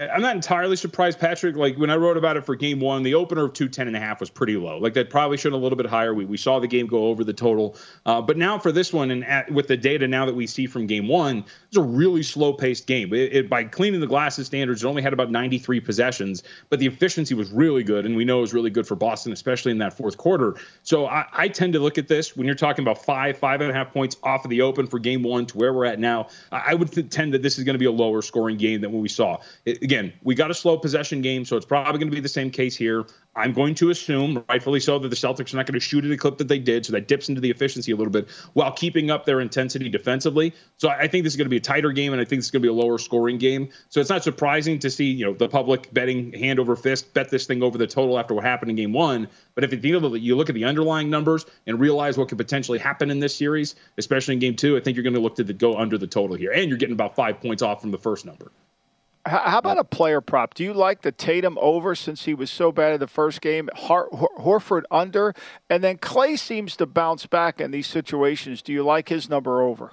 [0.00, 1.56] I'm not entirely surprised, Patrick.
[1.56, 4.00] Like when I wrote about it for game one, the opener of 210 and a
[4.00, 4.78] half was pretty low.
[4.78, 6.14] Like that probably should have a little bit higher.
[6.14, 7.76] We, we saw the game go over the total.
[8.06, 10.66] Uh, but now for this one, and at, with the data now that we see
[10.66, 13.12] from game one, it's a really slow paced game.
[13.12, 16.86] It, it, by cleaning the glasses standards, it only had about 93 possessions, but the
[16.86, 18.06] efficiency was really good.
[18.06, 20.56] And we know it was really good for Boston, especially in that fourth quarter.
[20.82, 23.70] So I, I tend to look at this when you're talking about five, five and
[23.70, 26.28] a half points off of the open for game one to where we're at now.
[26.50, 28.92] I, I would tend that this is going to be a lower scoring game than
[28.92, 29.36] what we saw.
[29.66, 32.28] It, again, we got a slow possession game, so it's probably going to be the
[32.28, 33.04] same case here.
[33.34, 36.10] I'm going to assume, rightfully so, that the Celtics are not going to shoot at
[36.10, 38.70] the clip that they did, so that dips into the efficiency a little bit while
[38.70, 40.54] keeping up their intensity defensively.
[40.76, 42.52] So I think this is going to be a tighter game, and I think is
[42.52, 43.70] going to be a lower scoring game.
[43.88, 47.28] So it's not surprising to see, you know, the public betting hand over fist bet
[47.28, 49.26] this thing over the total after what happened in game one.
[49.56, 53.18] But if you look at the underlying numbers and realize what could potentially happen in
[53.18, 55.76] this series, especially in game two, I think you're going to look to the, go
[55.76, 58.52] under the total here, and you're getting about five points off from the first number.
[59.26, 60.54] How about a player prop?
[60.54, 63.68] Do you like the Tatum over since he was so bad in the first game?
[63.74, 65.34] Hor- Horford under,
[65.68, 68.62] and then Klay seems to bounce back in these situations.
[68.62, 69.92] Do you like his number over?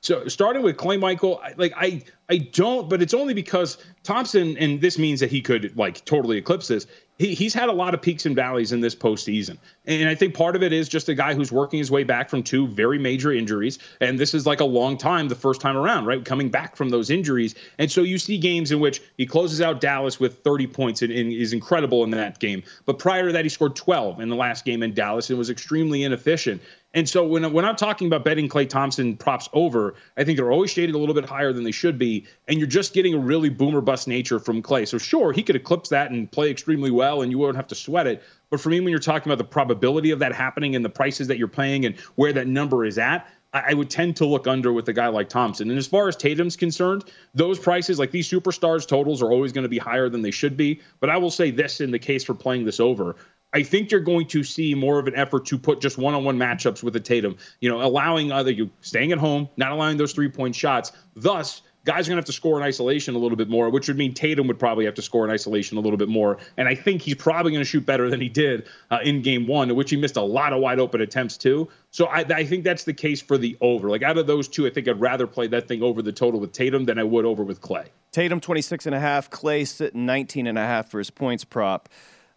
[0.00, 4.80] So starting with Klay Michael, like I I don't, but it's only because Thompson, and
[4.80, 6.86] this means that he could like totally eclipse this.
[7.18, 10.34] He, he's had a lot of peaks and valleys in this postseason, and I think
[10.34, 12.98] part of it is just a guy who's working his way back from two very
[12.98, 16.24] major injuries, and this is like a long time, the first time around, right?
[16.24, 19.80] Coming back from those injuries, and so you see games in which he closes out
[19.80, 23.44] Dallas with 30 points and, and is incredible in that game, but prior to that,
[23.44, 26.60] he scored 12 in the last game in Dallas and was extremely inefficient.
[26.94, 30.52] And so when, when I'm talking about betting Klay Thompson props over, I think they're
[30.52, 32.24] always shaded a little bit higher than they should be.
[32.48, 34.86] And you're just getting a really boomer bust nature from Klay.
[34.86, 37.74] So sure, he could eclipse that and play extremely well, and you wouldn't have to
[37.74, 38.22] sweat it.
[38.48, 41.26] But for me, when you're talking about the probability of that happening and the prices
[41.26, 44.46] that you're paying and where that number is at, I, I would tend to look
[44.46, 45.70] under with a guy like Thompson.
[45.70, 47.04] And as far as Tatum's concerned,
[47.34, 50.56] those prices, like these superstars totals, are always going to be higher than they should
[50.56, 50.80] be.
[51.00, 53.16] But I will say this in the case for playing this over.
[53.54, 56.82] I think you're going to see more of an effort to put just one-on-one matchups
[56.82, 60.56] with a Tatum, you know, allowing either you staying at home, not allowing those three-point
[60.56, 63.68] shots, thus guys are going to have to score in isolation a little bit more,
[63.70, 66.38] which would mean Tatum would probably have to score in isolation a little bit more.
[66.56, 69.46] And I think he's probably going to shoot better than he did uh, in game
[69.46, 71.68] one, in which he missed a lot of wide open attempts too.
[71.90, 73.90] So I, I, think that's the case for the over.
[73.90, 76.40] Like out of those two, I think I'd rather play that thing over the total
[76.40, 77.86] with Tatum than I would over with Klay.
[78.12, 81.88] Tatum 26 and a half, Klay sitting 19 and a half for his points prop.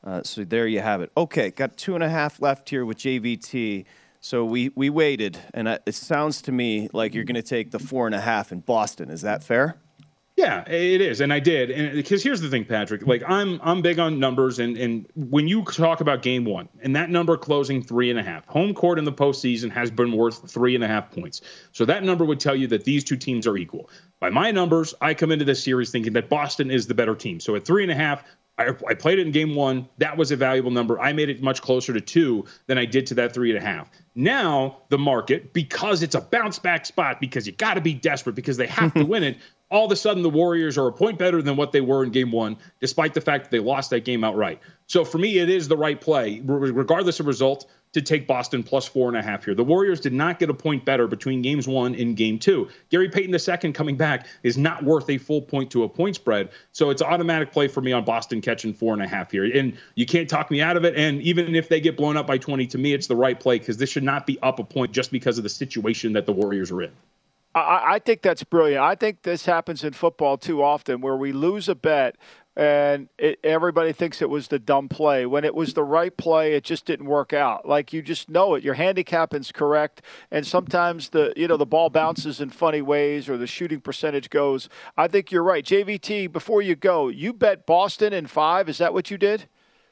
[0.08, 1.12] Uh, so there you have it.
[1.18, 3.84] Okay, got two and a half left here with JVT.
[4.22, 7.80] So we, we waited, and it sounds to me like you're going to take the
[7.80, 9.10] four and a half in Boston.
[9.10, 9.76] Is that fair?
[10.38, 13.08] Yeah, it is, and I did, and because here's the thing, Patrick.
[13.08, 16.96] Like I'm, I'm big on numbers, and and when you talk about game one and
[16.96, 20.50] that number closing three and a half, home court in the postseason has been worth
[20.50, 21.42] three and a half points.
[21.72, 23.90] So that number would tell you that these two teams are equal.
[24.20, 27.40] By my numbers, I come into this series thinking that Boston is the better team.
[27.40, 28.24] So at three and a half,
[28.58, 29.88] I, I, played it in game one.
[30.00, 31.00] That was a valuable number.
[31.00, 33.62] I made it much closer to two than I did to that three and a
[33.62, 33.90] half.
[34.16, 38.36] Now, the market, because it's a bounce back spot, because you got to be desperate,
[38.36, 39.38] because they have to win it,
[39.70, 42.12] all of a sudden the Warriors are a point better than what they were in
[42.12, 44.60] game one, despite the fact that they lost that game outright.
[44.88, 47.68] So for me, it is the right play, regardless of result
[47.98, 49.56] to take Boston plus four and a half here.
[49.56, 52.70] The Warriors did not get a point better between games one and game two.
[52.90, 56.50] Gary Payton II coming back is not worth a full point to a point spread.
[56.72, 59.46] So it's automatic play for me on Boston catching four and a half here.
[59.46, 60.96] And you can't talk me out of it.
[60.96, 63.60] And even if they get blown up by 20, to me, it's the right play
[63.60, 66.34] because this should not be up a point just because of the situation that the
[66.34, 66.92] Warriors are in.
[67.56, 68.84] I, I think that's brilliant.
[68.84, 72.16] I think this happens in football too often where we lose a bet
[72.58, 75.28] and it, everybody thinks it was the dumb play.
[75.28, 77.68] When it was the right play, it just didn't work out.
[77.68, 78.64] Like you just know it.
[78.64, 83.38] Your handicapping's correct, and sometimes the you know the ball bounces in funny ways or
[83.38, 84.70] the shooting percentage goes.
[84.98, 86.32] I think you're right, JVT.
[86.32, 88.68] Before you go, you bet Boston in five.
[88.68, 89.48] Is that what you did?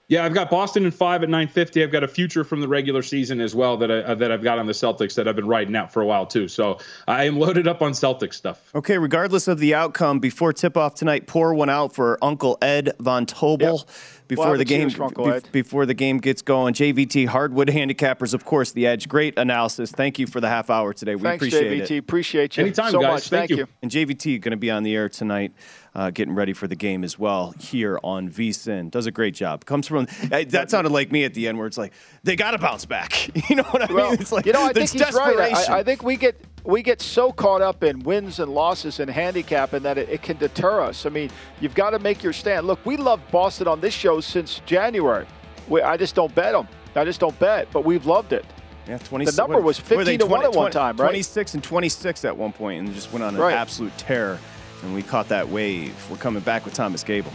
[0.08, 1.84] Yeah, I've got Boston in five at 950.
[1.84, 4.44] I've got a future from the regular season as well that I, uh, that I've
[4.44, 6.48] got on the Celtics that I've been riding out for a while too.
[6.48, 8.70] So I am loaded up on Celtics stuff.
[8.76, 12.94] Okay, regardless of the outcome, before tip off tonight, pour one out for Uncle Ed
[13.00, 13.80] Von Tobel.
[13.80, 13.89] Yep
[14.28, 16.74] before well, the game be, before the game gets going.
[16.74, 19.08] JVT Hardwood Handicappers, of course, the edge.
[19.08, 19.92] Great analysis.
[19.92, 21.16] Thank you for the half hour today.
[21.16, 21.92] We Thanks, appreciate JVT.
[21.92, 21.98] it.
[21.98, 23.12] Appreciate you Anytime, so guys.
[23.12, 23.30] much.
[23.30, 23.58] Thank, Thank you.
[23.58, 23.68] you.
[23.82, 25.54] And JVT going to be on the air tonight.
[25.94, 28.92] Uh, getting ready for the game as well here on VSIN.
[28.92, 29.64] Does a great job.
[29.64, 32.58] Comes from that sounded like me at the end, where it's like they got to
[32.58, 33.30] bounce back.
[33.50, 34.20] You know what I well, mean?
[34.20, 35.54] It's like you know, I think he's right.
[35.70, 39.10] I, I, think we get we get so caught up in wins and losses and
[39.10, 41.06] handicapping that it, it can deter us.
[41.06, 41.30] I mean,
[41.62, 42.67] you've got to make your stand.
[42.67, 45.28] Look, we love Boston on this show since January.
[45.67, 46.67] We, I just don't bet them.
[46.95, 48.45] I just don't bet, but we've loved it.
[48.88, 51.08] Yeah, 20, the number was 15 to 1 at one time, right?
[51.08, 53.56] 26 and 26 at one point and just went on an right.
[53.56, 54.39] absolute tear.
[54.84, 55.95] And we caught that wave.
[56.10, 57.32] We're coming back with Thomas Gable.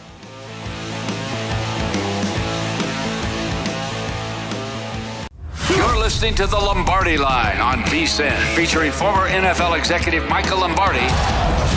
[6.10, 10.98] Listening to the Lombardi Line on VSIN, featuring former NFL executive Michael Lombardi.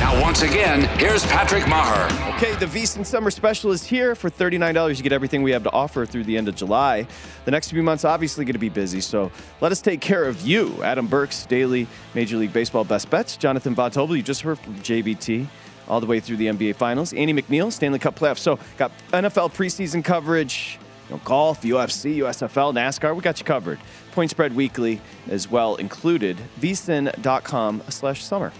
[0.02, 2.08] Now, once again, here's Patrick Maher.
[2.34, 4.16] Okay, the VSIN Summer Special is here.
[4.16, 7.08] For $39, you get everything we have to offer through the end of July.
[7.46, 10.42] The next few months, obviously, going to be busy, so let us take care of
[10.42, 10.82] you.
[10.82, 13.38] Adam Burke's, daily Major League Baseball best bets.
[13.38, 15.46] Jonathan Von you just heard from JVT
[15.88, 17.14] all the way through the NBA Finals.
[17.14, 18.40] Andy McNeil, Stanley Cup playoffs.
[18.40, 23.16] So, got NFL preseason coverage, you know, golf, UFC, USFL, NASCAR.
[23.16, 23.80] We got you covered.
[24.12, 26.38] Point spread weekly as well included.
[26.60, 28.52] vsin.com slash summer.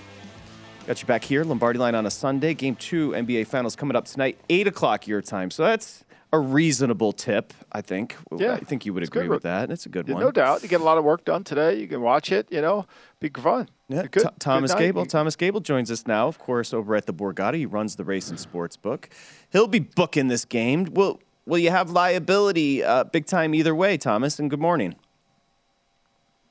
[0.88, 1.44] Got you back here.
[1.44, 2.54] Lombardi line on a Sunday.
[2.54, 5.50] Game two NBA Finals coming up tonight, 8 o'clock your time.
[5.50, 6.04] So that's
[6.34, 8.18] a reasonable tip, I think.
[8.36, 9.70] Yeah, I think you would agree with that.
[9.70, 10.24] It's a good yeah, one.
[10.24, 10.64] No doubt.
[10.64, 11.80] You get a lot of work done today.
[11.80, 12.88] You can watch it, you know,
[13.20, 13.70] be fun.
[13.88, 15.06] Yeah, good, T- Thomas good Gable.
[15.06, 17.56] Thomas Gable joins us now, of course, over at the Borgata.
[17.56, 19.10] He runs the Race and Sports book.
[19.52, 20.86] He'll be booking this game.
[20.86, 24.40] Will Will you have liability uh, big time either way, Thomas?
[24.40, 24.96] And good morning.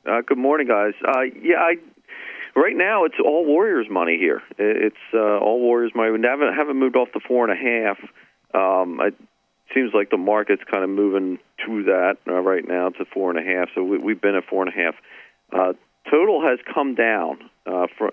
[0.07, 0.93] Uh, good morning, guys.
[1.07, 1.77] Uh, yeah, I
[2.55, 4.43] right now it's all Warriors money here.
[4.59, 6.11] It's uh, all Warriors money.
[6.11, 7.99] We haven't haven't moved off the four and a half.
[8.55, 9.15] Um, it
[9.73, 13.39] seems like the market's kind of moving to that uh, right now to four and
[13.39, 13.69] a half.
[13.75, 14.95] So we, we've been at four and a half.
[15.51, 15.73] Uh,
[16.11, 17.39] total has come down.
[17.65, 18.11] Uh, for,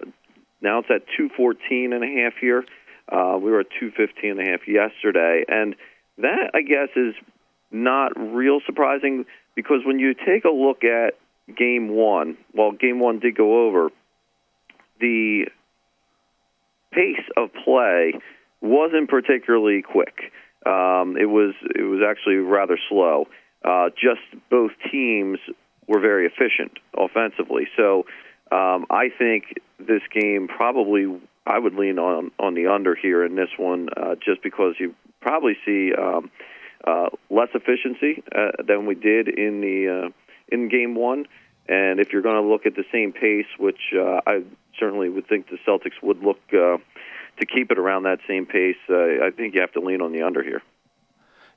[0.62, 2.64] now it's at two fourteen and a half here.
[3.12, 5.76] Uh, we were at two fifteen and a half yesterday, and
[6.22, 7.16] that I guess is
[7.72, 11.16] not real surprising because when you take a look at
[11.56, 13.90] game one, well, game one did go over
[15.00, 15.46] the
[16.92, 18.14] pace of play
[18.62, 20.32] wasn't particularly quick.
[20.66, 23.28] Um, it was it was actually rather slow.
[23.64, 25.40] Uh, just both teams
[25.88, 27.68] were very efficient offensively.
[27.78, 28.06] So
[28.52, 31.06] Um, I think this game probably
[31.50, 34.94] I would lean on on the under here in this one, uh, just because you
[35.20, 36.30] probably see um,
[36.86, 40.10] uh, less efficiency uh, than we did in the uh,
[40.50, 41.26] in game one.
[41.68, 44.44] And if you're going to look at the same pace, which uh, I
[44.80, 46.78] certainly would think the Celtics would look uh,
[47.40, 50.12] to keep it around that same pace, uh, I think you have to lean on
[50.12, 50.62] the under here.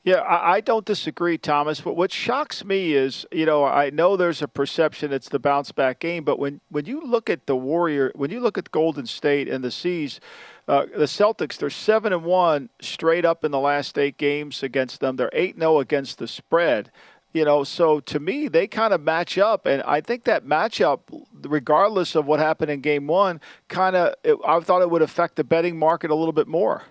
[0.05, 1.81] Yeah, I, I don't disagree, Thomas.
[1.81, 5.71] But what shocks me is, you know, I know there's a perception it's the bounce
[5.71, 9.07] back game, but when when you look at the Warrior, when you look at Golden
[9.07, 10.19] State and the C's,
[10.67, 15.01] uh, the Celtics, they're seven and one straight up in the last eight games against
[15.01, 15.17] them.
[15.17, 16.91] They're eight zero against the spread.
[17.33, 21.01] You know, so to me, they kind of match up, and I think that matchup,
[21.45, 25.45] regardless of what happened in Game One, kind of I thought it would affect the
[25.45, 26.83] betting market a little bit more.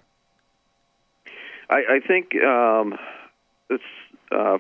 [1.72, 2.98] I, I think um,
[3.70, 3.84] it's
[4.32, 4.58] uh,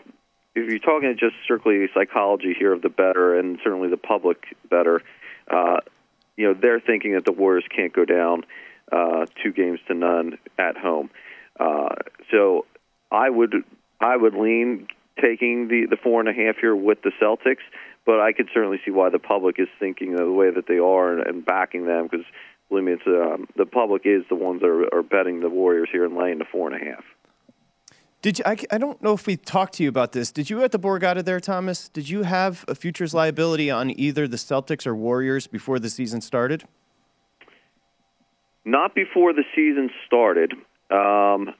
[0.56, 5.02] if you're talking just strictly psychology here of the better, and certainly the public better,
[5.50, 5.82] uh,
[6.38, 8.43] you know, they're thinking that the Warriors can't go down
[8.91, 11.10] uh, two games to none at home.
[11.60, 11.95] Uh,
[12.32, 12.65] so
[13.12, 13.56] I would
[14.00, 14.88] I would lean
[15.21, 17.63] taking the the four and a half here with the Celtics,
[18.06, 21.13] but I could certainly see why the public is thinking the way that they are
[21.13, 22.26] and, and backing them because
[22.71, 25.89] believe me, it's um, the public is the ones that are, are betting the Warriors
[25.91, 27.03] here and laying the four and a half.
[28.21, 28.45] Did you?
[28.47, 30.31] I, I don't know if we talked to you about this.
[30.31, 31.89] Did you at the Borgata there, Thomas?
[31.89, 36.21] Did you have a futures liability on either the Celtics or Warriors before the season
[36.21, 36.63] started?
[38.63, 40.53] Not before the season started.
[40.91, 41.53] Um,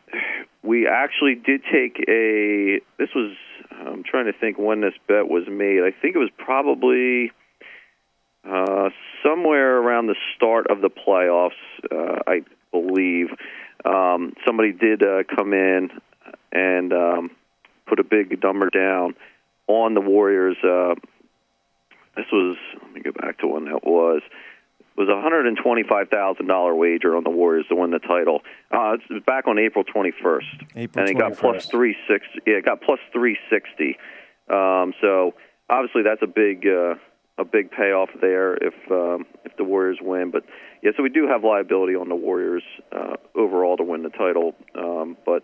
[0.64, 2.80] we actually did take a.
[2.98, 3.36] This was.
[3.72, 5.82] I'm trying to think when this bet was made.
[5.82, 7.32] I think it was probably
[8.50, 8.90] uh,
[9.24, 11.52] somewhere around the start of the playoffs,
[11.92, 13.28] uh, I believe.
[13.86, 15.90] Um, somebody did uh, come in
[16.52, 17.32] and um,
[17.88, 19.16] put a big number down
[19.68, 20.58] on the Warriors.
[20.64, 20.96] Uh,
[22.16, 24.22] this was let me go back to when that was.
[24.80, 28.00] It was a hundred and twenty-five thousand dollar wager on the Warriors to win the
[28.00, 28.42] title.
[28.72, 31.72] Uh, it was back on April twenty-first, April and it got plus 21st.
[31.72, 32.40] three sixty.
[32.46, 33.98] Yeah, it got plus three sixty.
[34.50, 35.34] Um, so
[35.70, 36.96] obviously that's a big uh,
[37.42, 40.32] a big payoff there if um, if the Warriors win.
[40.32, 40.44] But
[40.84, 44.56] yeah, so we do have liability on the Warriors uh, overall to win the title,
[44.76, 45.44] um, but.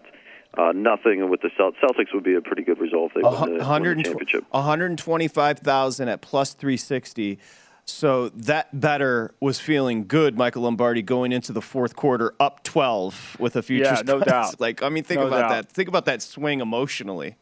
[0.57, 3.29] Uh, nothing with the Celt- Celtics would be a pretty good result if they A
[3.29, 4.43] win the, hu- win the championship.
[4.49, 7.37] 125,000 at plus 360.
[7.85, 13.37] So that better was feeling good, Michael Lombardi, going into the fourth quarter up 12
[13.39, 13.83] with a future.
[13.83, 14.29] Yeah, no price.
[14.51, 14.55] doubt.
[14.59, 15.49] Like, I mean, think No about doubt.
[15.51, 15.71] that.
[15.71, 17.35] Think about that swing emotionally.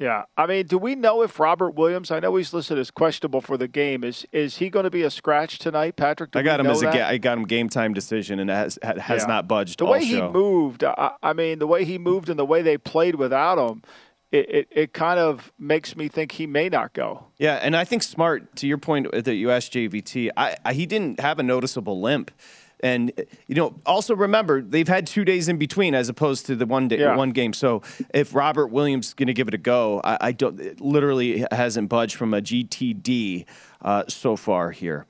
[0.00, 2.10] Yeah, I mean, do we know if Robert Williams?
[2.10, 4.02] I know he's listed as questionable for the game.
[4.02, 6.34] Is is he going to be a scratch tonight, Patrick?
[6.34, 6.94] I got him as a that?
[6.94, 9.26] ga- I got him game time decision, and has has Yeah.
[9.26, 9.78] not budged.
[9.78, 12.78] The way he moved, I, I mean, the way he moved and the way they
[12.78, 13.82] played without him,
[14.32, 17.26] it, it, it kind of makes me think he may not go.
[17.36, 20.30] Yeah, and I think smart to your point that you asked JVT.
[20.34, 22.30] I, I he didn't have a noticeable limp,
[22.82, 23.12] and
[23.46, 26.88] you know also remember they've had two days in between as opposed to the one
[26.88, 27.16] day Yeah.
[27.16, 27.52] one game.
[27.52, 27.82] So
[28.14, 31.44] if Robert Williams is going to give it a go, I, I don't it literally
[31.50, 33.44] hasn't budged from a GTD
[33.82, 35.06] uh, so far here.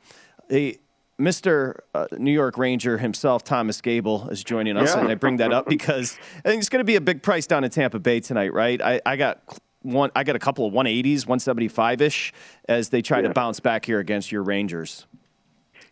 [1.18, 1.80] Mr.
[1.94, 5.02] Uh, New York Ranger himself, Thomas Gable, is joining us, Yeah.
[5.02, 7.46] and I bring that up because I think it's going to be a big price
[7.46, 8.80] down in Tampa Bay tonight, right?
[8.80, 9.42] I, I got
[9.82, 12.32] one, I got a couple of 180s, 175 ish,
[12.68, 15.06] as they try to bounce back here against your Rangers.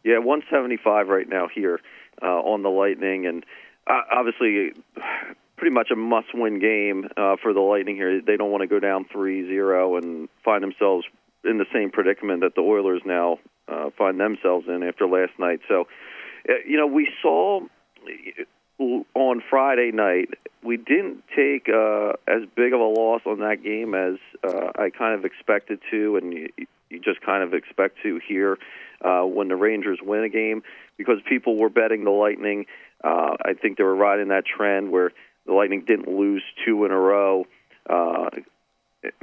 [0.09, 1.81] Yeah, 175 right now here
[2.23, 3.45] uh, on the Lightning, and
[3.87, 4.73] uh, obviously,
[5.59, 8.23] pretty much a must-win game uh, for the Lightning here.
[8.23, 11.05] They don't want to go down 3-0 and find themselves
[11.45, 15.61] in the same predicament that the Oilers now uh, find themselves in after last night.
[15.69, 15.87] So,
[16.49, 17.61] uh, you know, we saw
[18.81, 20.31] uh, on Friday night.
[20.65, 24.89] We didn't take uh, as big of a loss on that game as uh, I
[24.89, 26.49] kind of expected to, and
[26.91, 28.59] you, just kind of expect to here
[29.03, 30.63] uh, when the Rangers win a game
[30.97, 32.67] because people were betting the Lightning.
[33.03, 35.13] Uh, I think they were riding that trend where
[35.47, 37.47] the Lightning didn't lose two in a row.
[37.89, 38.31] Uh,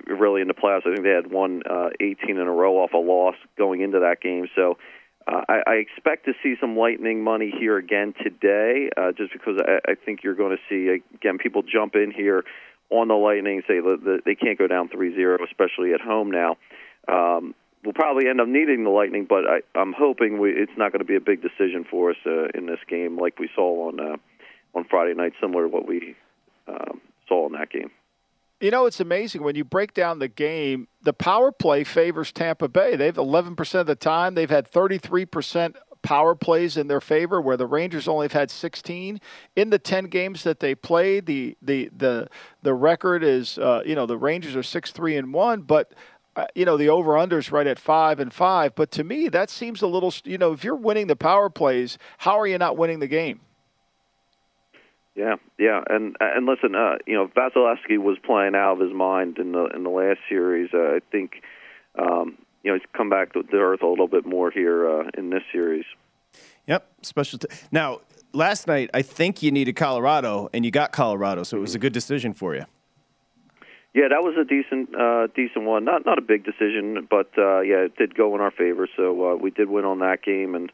[0.08, 2.94] really in the playoffs, I think they had won uh, 18 in a row off
[2.94, 4.48] a loss going into that game.
[4.56, 4.78] So
[5.28, 9.60] uh, I, I expect to see some Lightning money here again today, uh, just because
[9.60, 12.44] I, I think you're going to see again people jump in here
[12.90, 16.58] on the Lightning, say that they can't go down 3-0, especially at home now.
[17.08, 20.92] Um, we'll probably end up needing the Lightning, but I, I'm hoping we, it's not
[20.92, 23.88] going to be a big decision for us uh, in this game, like we saw
[23.88, 24.18] on uh,
[24.74, 26.16] on Friday night, similar to what we
[26.68, 27.92] um, saw in that game.
[28.62, 30.88] You know, it's amazing when you break down the game.
[31.02, 32.96] The power play favors Tampa Bay.
[32.96, 34.34] They've 11% of the time.
[34.34, 39.20] They've had 33% power plays in their favor, where the Rangers only have had 16
[39.56, 41.26] in the 10 games that they played.
[41.26, 42.30] The the the
[42.62, 45.94] the record is, uh, you know, the Rangers are six three and one, but
[46.54, 48.76] you know, the over unders right at five and five.
[48.76, 51.98] But to me, that seems a little, you know, if you're winning the power plays,
[52.20, 53.40] how are you not winning the game?
[55.16, 59.38] Yeah, yeah, and and listen, uh, you know, Vasilevskiy was playing out of his mind
[59.38, 60.72] in the in the last series.
[60.74, 61.42] Uh, I think,
[61.98, 65.10] um, you know, he's come back to the earth a little bit more here uh,
[65.18, 65.86] in this series.
[66.68, 67.40] Yep, special.
[67.40, 68.02] T- now,
[68.34, 71.80] last night, I think you needed Colorado, and you got Colorado, so it was a
[71.80, 72.66] good decision for you.
[73.96, 75.86] Yeah, that was a decent, uh, decent one.
[75.86, 78.90] Not not a big decision, but uh, yeah, it did go in our favor.
[78.98, 80.70] So uh, we did win on that game, and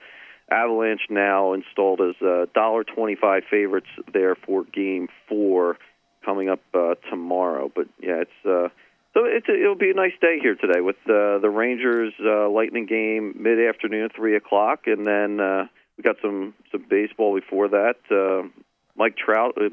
[0.49, 5.77] Avalanche now installed as uh, dollar twenty five favorites there for Game Four
[6.25, 7.71] coming up uh, tomorrow.
[7.73, 8.69] But yeah, it's uh,
[9.13, 12.87] so it's it'll be a nice day here today with uh, the Rangers uh, Lightning
[12.87, 17.97] game mid afternoon, three o'clock, and then uh, we got some some baseball before that.
[18.09, 18.49] Uh,
[18.95, 19.69] Mike Trout uh,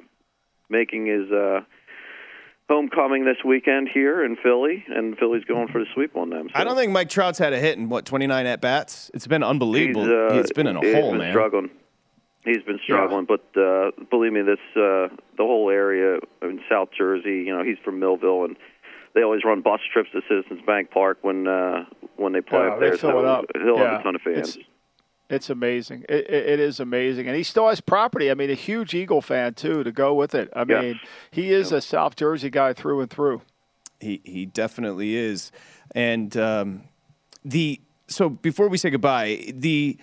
[0.68, 1.32] making his.
[1.32, 1.60] Uh,
[2.68, 6.48] homecoming this weekend here in Philly, and Philly's going for the sweep on them.
[6.52, 6.58] So.
[6.60, 9.10] I don't think Mike Trout's had a hit in what 29 at bats.
[9.14, 10.02] It's been unbelievable.
[10.02, 11.32] He's, uh, it's been in a he's hole, been man.
[11.32, 11.70] Struggling.
[12.44, 17.42] He's been struggling, but uh, believe me, this uh, the whole area in South Jersey.
[17.46, 18.56] You know, he's from Millville, and
[19.14, 21.84] they always run bus trips to Citizens Bank Park when uh,
[22.16, 22.96] when they play Yeah, up they there.
[22.96, 23.44] fill so it up.
[23.54, 23.90] he'll Yeah.
[23.92, 24.56] have a ton of fans.
[24.56, 24.67] It's-
[25.30, 26.04] It's amazing.
[26.08, 28.30] It, it, is amazing, and he still has property.
[28.30, 30.50] I mean, a huge Eagle fan too to go with it.
[30.56, 31.00] I mean,
[31.30, 33.42] he is a South Jersey guy through and through.
[34.00, 35.52] He he definitely is.
[35.94, 36.84] And um,
[37.44, 39.98] the so before we say goodbye, the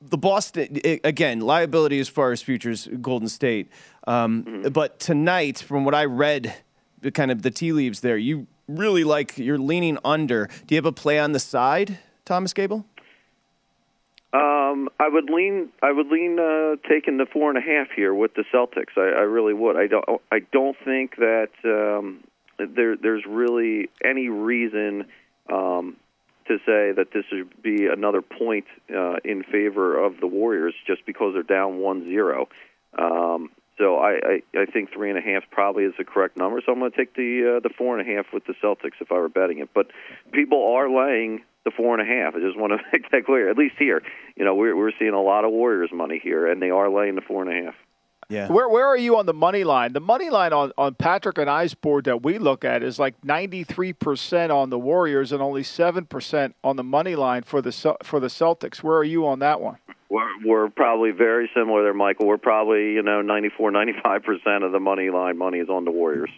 [0.00, 3.68] the Boston again liability as far as futures Golden State.
[4.06, 4.68] Um, Mm-hmm.
[4.70, 6.54] But tonight, from what I read,
[7.00, 10.46] the kind of the tea leaves there, you really like you're leaning under.
[10.66, 12.86] Do you have a play on the side, Thomas Gable?
[14.72, 15.68] Um, I would lean.
[15.82, 18.96] I would lean uh, taking the four and a half here with the Celtics.
[18.96, 19.76] I, I really would.
[19.76, 20.04] I don't.
[20.30, 22.24] I don't think that um,
[22.58, 25.06] there there's really any reason
[25.52, 25.96] um,
[26.48, 31.04] to say that this would be another point uh, in favor of the Warriors just
[31.06, 32.48] because they're down one zero.
[32.98, 36.60] Um, so I, I, I think three and a half probably is the correct number.
[36.64, 39.00] So I'm going to take the uh, the four and a half with the Celtics
[39.00, 39.70] if I were betting it.
[39.74, 39.88] But
[40.32, 42.34] people are laying the four and a half.
[42.34, 43.50] I just want to make that clear.
[43.50, 44.02] At least here,
[44.36, 47.14] you know, we're we're seeing a lot of Warriors money here, and they are laying
[47.14, 47.74] the four and a half.
[48.28, 48.48] Yeah.
[48.48, 49.92] Where where are you on the money line?
[49.92, 53.22] The money line on, on Patrick and I's board that we look at is like
[53.24, 57.60] ninety three percent on the Warriors and only seven percent on the money line for
[57.60, 58.82] the for the Celtics.
[58.82, 59.76] Where are you on that one?
[60.08, 62.26] We're, we're probably very similar there, Michael.
[62.26, 65.90] We're probably you know 94, 95 percent of the money line money is on the
[65.90, 66.30] Warriors.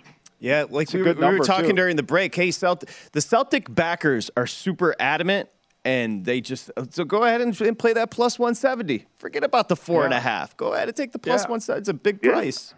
[0.45, 1.77] Yeah, like we, good we were talking too.
[1.77, 2.35] during the break.
[2.35, 5.49] Hey, Celt- the Celtic backers are super adamant,
[5.87, 9.07] and they just so go ahead and, and play that plus one seventy.
[9.17, 10.55] Forget about the four and a half.
[10.59, 11.51] Go ahead and take the plus Yeah.
[11.51, 11.81] one seventy.
[11.81, 12.33] It's a big Yeah.
[12.33, 12.75] price.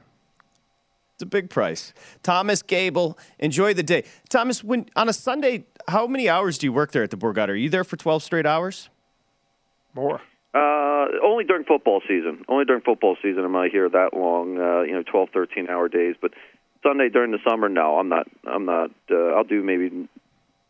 [1.14, 1.92] It's a big price.
[2.22, 4.04] Thomas Gable, enjoy the day.
[4.28, 7.48] Thomas, when on a Sunday, how many hours do you work there at the Borgata?
[7.48, 8.90] Are you there for twelve straight hours?
[9.92, 10.20] More.
[10.54, 12.44] Uh, only during football season.
[12.48, 14.56] Only during football season am I here that long.
[14.56, 16.14] Uh, you know, twelve, thirteen hour days.
[16.20, 16.32] But
[16.82, 18.26] Sunday during the summer, no, I'm not.
[18.46, 18.90] I'm not.
[19.10, 20.08] Uh, I'll do maybe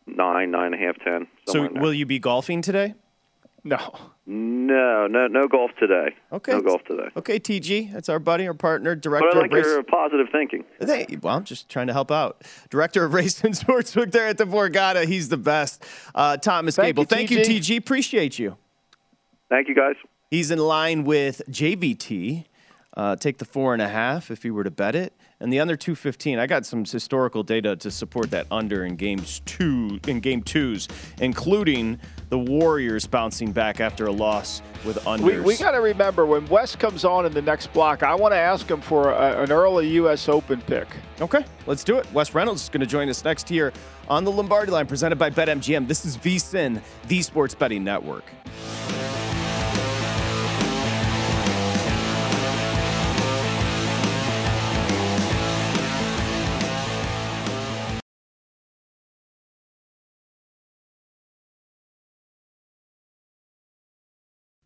[0.05, 1.27] nine, nine and a half, ten.
[1.45, 1.83] So somewhere in there.
[1.83, 2.95] will you be golfing today?
[3.63, 3.77] No.
[4.25, 6.15] No, no, no golf today.
[6.31, 6.51] Okay.
[6.53, 7.09] No golf today.
[7.17, 9.27] Okay, TG, that's our buddy, our partner, director.
[9.31, 10.63] But I like of race- your positive thinking.
[10.79, 12.43] Hey, well, I'm just trying to help out.
[12.69, 15.05] Director of Race and Sportsbook there at the Borgata.
[15.05, 15.83] He's the best.
[16.15, 17.03] Uh, Thomas Thank Gable.
[17.03, 17.59] you, Thank you, TG.
[17.59, 17.77] TG.
[17.77, 18.57] Appreciate you.
[19.49, 19.95] Thank you, guys.
[20.29, 22.45] He's in line with JVT.
[22.95, 25.59] Uh, take the four and a half if he were to bet it, and the
[25.59, 26.39] under two fifteen.
[26.39, 30.87] I got some historical data to support that under in games two in game twos,
[31.19, 35.21] including the Warriors bouncing back after a loss with unders.
[35.21, 38.33] We, we got to remember when Wes comes on in the next block, I want
[38.33, 40.27] to ask him for a, an early U.S.
[40.27, 40.87] Open pick.
[41.21, 42.11] Okay, let's do it.
[42.13, 43.71] Wes Reynolds is going to join us next here
[44.07, 45.87] on the Lombardi line, presented by BetMGM.
[45.87, 48.25] This is VSIN, the Sports Betting Network.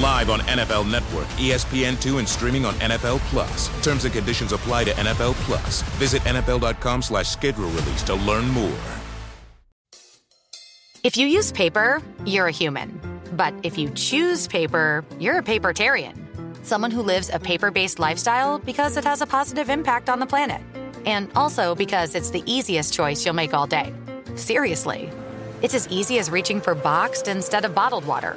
[0.00, 3.68] Live on NFL Network, ESPN2, and streaming on NFL Plus.
[3.82, 5.82] Terms and conditions apply to NFL Plus.
[5.98, 8.78] Visit NFL.com slash schedule release to learn more.
[11.04, 13.00] If you use paper, you're a human.
[13.32, 16.14] But if you choose paper, you're a papertarian.
[16.64, 20.26] Someone who lives a paper based lifestyle because it has a positive impact on the
[20.26, 20.60] planet.
[21.04, 23.92] And also because it's the easiest choice you'll make all day.
[24.36, 25.10] Seriously.
[25.60, 28.36] It's as easy as reaching for boxed instead of bottled water.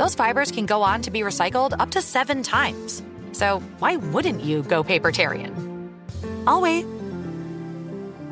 [0.00, 3.02] those fibers can go on to be recycled up to seven times.
[3.32, 5.52] So why wouldn't you go papertarian?
[6.46, 6.86] I'll wait.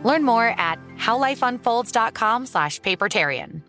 [0.02, 3.67] Learn more at howlifeunfolds.com slash papertarian.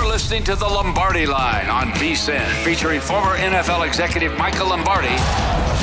[0.00, 5.08] You're listening to the Lombardi Line on VSIN, featuring former NFL executive Michael Lombardi.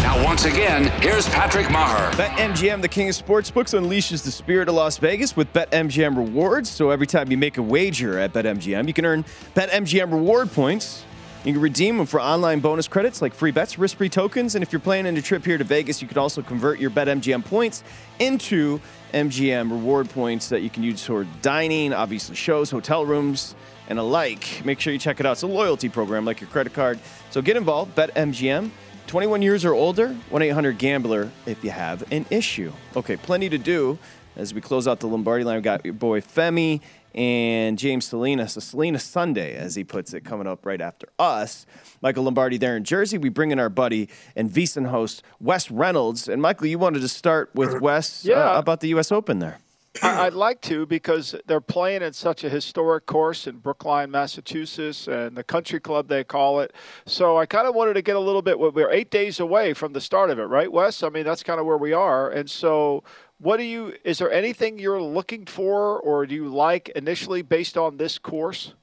[0.01, 2.11] Now, once again, here's Patrick Meagher.
[2.13, 6.67] BetMGM, the king of sportsbooks, unleashes the spirit of Las Vegas with BetMGM rewards.
[6.67, 11.05] So every time you make a wager at BetMGM, you can earn BetMGM reward points.
[11.45, 14.55] You can redeem them for online bonus credits like free bets, risk free tokens.
[14.55, 17.45] And if you're planning a trip here to Vegas, you can also convert your BetMGM
[17.45, 17.83] points
[18.17, 18.81] into
[19.13, 23.53] MGM reward points that you can use toward dining, obviously, shows, hotel rooms,
[23.89, 24.61] and alike.
[24.65, 25.33] Make sure you check it out.
[25.33, 26.99] It's a loyalty program like your credit card.
[27.31, 28.69] So get involved, bet MGM.
[29.07, 32.73] 21 years or older, 1 800 Gambler if you have an issue.
[32.95, 33.97] Okay, plenty to do
[34.35, 35.55] as we close out the Lombardi line.
[35.55, 36.81] We've got your boy Femi
[37.15, 41.65] and James Salinas, a Salinas Sunday, as he puts it, coming up right after us.
[42.01, 43.17] Michael Lombardi there in Jersey.
[43.17, 46.27] We bring in our buddy and VSIN host, Wes Reynolds.
[46.27, 48.51] And Michael, you wanted to start with Wes Yeah.
[48.55, 49.11] uh, about the U.S.
[49.11, 49.57] Open there.
[50.01, 55.35] I'd like to because they're playing at such a historic course in Brookline, Massachusetts, and
[55.35, 56.73] the country club they call it.
[57.05, 58.59] So I kind of wanted to get a little bit.
[58.59, 61.03] We're eight days away from the start of it, right, Wes?
[61.03, 62.29] I mean, that's kind of where we are.
[62.29, 63.03] And so,
[63.39, 63.93] what do you?
[64.03, 68.73] Is there anything you're looking for, or do you like initially based on this course?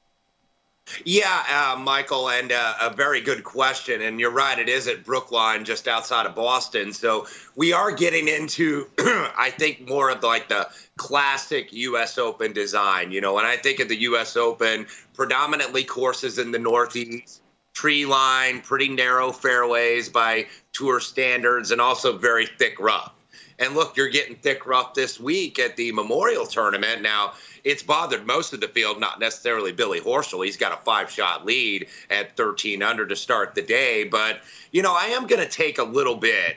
[1.04, 4.02] Yeah, uh, Michael, and uh, a very good question.
[4.02, 6.92] And you're right, it is at Brookline, just outside of Boston.
[6.92, 7.26] So
[7.56, 12.18] we are getting into, I think, more of like the classic U.S.
[12.18, 13.10] Open design.
[13.12, 14.36] You know, when I think of the U.S.
[14.36, 21.80] Open, predominantly courses in the Northeast, tree line, pretty narrow fairways by tour standards, and
[21.80, 23.12] also very thick rough.
[23.58, 27.02] And look, you're getting thick rough this week at the Memorial Tournament.
[27.02, 30.44] Now, it's bothered most of the field, not necessarily Billy Horschel.
[30.44, 34.04] He's got a five shot lead at 13 under to start the day.
[34.04, 34.40] But,
[34.72, 36.56] you know, I am going to take a little bit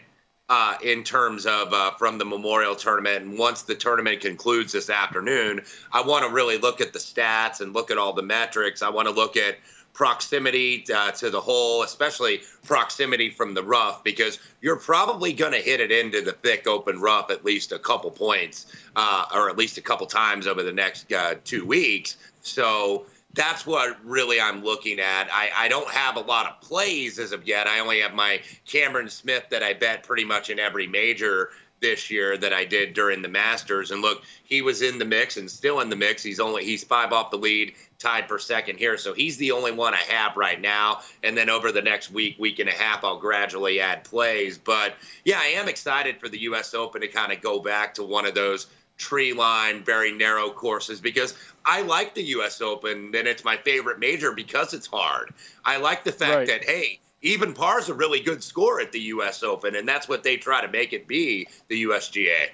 [0.50, 3.24] uh, in terms of uh, from the Memorial Tournament.
[3.24, 7.62] And once the tournament concludes this afternoon, I want to really look at the stats
[7.62, 8.82] and look at all the metrics.
[8.82, 9.58] I want to look at
[9.98, 15.58] proximity uh, to the hole, especially proximity from the rough, because you're probably going to
[15.58, 19.58] hit it into the thick open rough at least a couple points, uh, or at
[19.58, 22.18] least a couple times over the next uh, two weeks.
[22.42, 25.30] So that's what really I'm looking at.
[25.32, 27.66] I, I don't have a lot of plays as of yet.
[27.66, 32.10] I only have my Cameron Smith that I bet pretty much in every major this
[32.10, 33.92] year that I did during the Masters.
[33.92, 36.24] And look, he was in the mix and still in the mix.
[36.24, 38.98] He's only he's five off the lead, tied for second here.
[38.98, 41.02] So he's the only one I have right now.
[41.24, 44.58] And then over the next week, week and a half, I'll gradually add plays.
[44.58, 44.96] But
[45.26, 48.26] yeah, I am excited for the US Open to kind of go back to one
[48.26, 48.68] of those
[48.98, 51.36] tree line, very narrow courses because
[51.66, 55.34] I like the US Open and it's my favorite major because it's hard.
[55.66, 56.48] I like the fact Right.
[56.48, 59.42] that, hey, even par's a really good score at the U.S.
[59.44, 62.50] Open, and that's what they try to make it be, the USGA.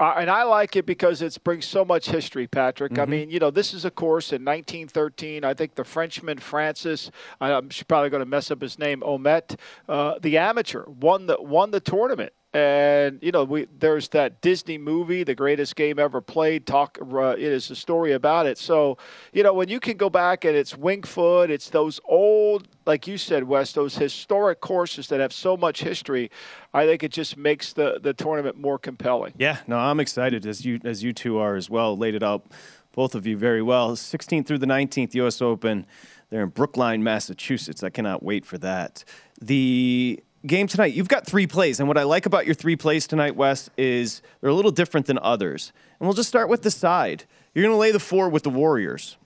[0.00, 2.92] Uh, and I like it because it brings so much history, Patrick.
[2.92, 3.02] Mm-hmm.
[3.02, 5.44] I mean, you know, this is a course in 1913.
[5.44, 9.56] I think the Frenchman Francis, I'm probably going to mess up his name, Omet,
[9.90, 12.32] uh, the amateur, won the won the tournament.
[12.52, 16.66] And you know, we there's that Disney movie, The Greatest Game Ever Played.
[16.66, 18.58] Talk uh, it is a story about it.
[18.58, 18.98] So,
[19.32, 23.06] you know, when you can go back and it's Winged Foot, it's those old, like
[23.06, 26.28] you said, Wes, those historic courses that have so much history.
[26.74, 29.32] I think it just makes the the tournament more compelling.
[29.38, 31.96] Yeah, no, I'm excited as you as you two are as well.
[31.96, 32.46] Laid it out,
[32.92, 33.92] both of you very well.
[33.92, 35.40] 16th through the 19th U.S.
[35.40, 35.86] Open.
[36.30, 37.82] They're in Brookline, Massachusetts.
[37.82, 39.04] I cannot wait for that.
[39.40, 41.80] The game tonight, you've got three plays.
[41.80, 45.06] And what I like about your three plays tonight, Wes, is they're a little different
[45.06, 45.72] than others.
[45.98, 47.24] And we'll just start with the side.
[47.54, 49.16] You're going to lay the four with the Warriors.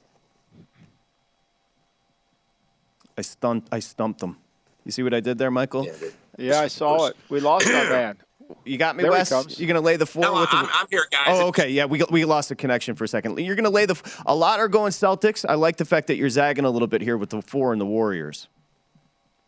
[3.16, 4.38] I stunned, I stumped them.
[4.84, 5.86] You see what I did there, Michael?
[6.36, 7.16] Yeah, I saw it.
[7.28, 8.16] We lost our man.
[8.64, 9.30] You got me, There Wes.
[9.58, 10.56] You're going to lay the four No, with the.
[10.56, 11.28] I'm, I'm here, guys.
[11.28, 11.70] Oh, okay.
[11.70, 13.38] Yeah, we, we lost the connection for a second.
[13.38, 13.96] You're going to lay the.
[14.26, 15.44] A lot are going Celtics.
[15.48, 17.80] I like the fact that you're zagging a little bit here with the four and
[17.80, 18.48] the Warriors.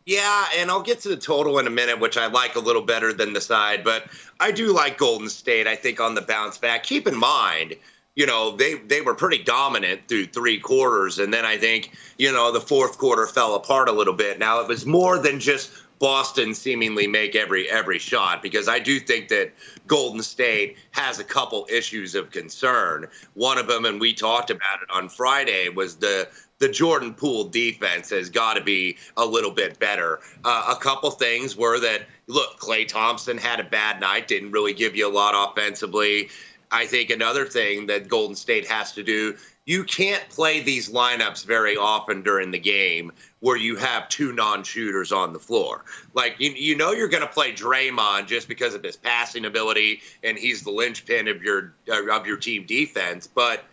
[0.07, 2.83] Yeah, and I'll get to the total in a minute, which I like a little
[2.83, 4.05] better than the side, but
[4.39, 6.85] I do like Golden State, I think, on the bounce back.
[6.85, 7.75] Keep in mind,
[8.15, 12.33] you know, they, they were pretty dominant through three quarters, and then I think, you
[12.33, 14.39] know, the fourth quarter fell apart a little bit.
[14.39, 19.01] Now, it was more than just Boston seemingly make every every shot because I do
[19.01, 19.53] think that
[19.87, 23.09] Golden State has a couple issues of concern.
[23.35, 26.29] One of them, and we talked about it on Friday, was the
[26.59, 30.21] the Jordan Poole defense has got to be a little bit better.
[30.45, 34.75] Uh, a couple things were that look, Klay Thompson had a bad night, didn't really
[34.75, 36.29] give you a lot offensively.
[36.71, 39.37] I think another thing that Golden State has to do,
[39.67, 45.13] you can't play these lineups very often during the game where you have two non-shooters
[45.13, 45.85] on the floor.
[46.15, 50.01] Like you, you know you're going to play Draymond just because of his passing ability
[50.25, 53.65] and he's the linchpin of your uh, of your team defense, but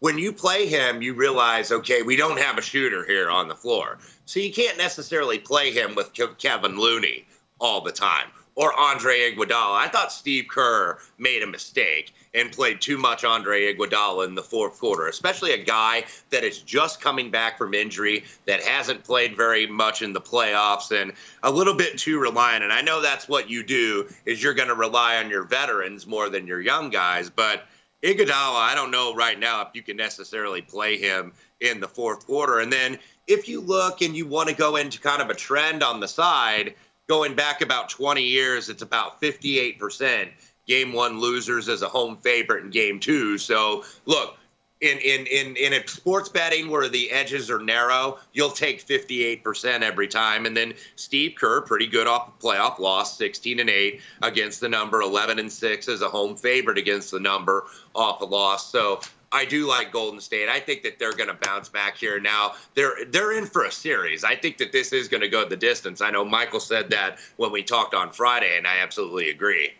[0.00, 3.54] when you play him, you realize, okay, we don't have a shooter here on the
[3.54, 3.98] floor.
[4.26, 7.26] So you can't necessarily play him with Kevin Looney
[7.60, 9.76] all the time or Andre Iguodala.
[9.76, 14.42] I thought Steve Kerr made a mistake and played too much Andre Iguodala in the
[14.42, 19.36] fourth quarter, especially a guy that is just coming back from injury, that hasn't played
[19.36, 22.64] very much in the playoffs, and a little bit too reliant.
[22.64, 26.06] And I know that's what you do is you're going to rely on your veterans
[26.06, 27.64] more than your young guys, but–
[28.02, 32.26] Iguodala, I don't know right now if you can necessarily play him in the fourth
[32.26, 32.60] quarter.
[32.60, 35.82] And then if you look and you want to go into kind of a trend
[35.82, 36.74] on the side,
[37.08, 40.28] going back about 20 years, it's about 58%
[40.66, 43.36] game one losers as a home favorite in game two.
[43.38, 44.36] So look,
[44.80, 50.06] in in in in sports betting where the edges are narrow, you'll take 58% every
[50.06, 50.46] time.
[50.46, 54.68] And then Steve Kerr, pretty good off the playoff loss, 16 and 8 against the
[54.68, 57.64] number, 11 and 6 as a home favorite against the number
[57.94, 58.70] off a loss.
[58.70, 59.00] So
[59.32, 60.48] I do like Golden State.
[60.48, 62.20] I think that they're going to bounce back here.
[62.20, 64.24] Now they're they're in for a series.
[64.24, 66.00] I think that this is going to go the distance.
[66.00, 69.72] I know Michael said that when we talked on Friday, and I absolutely agree.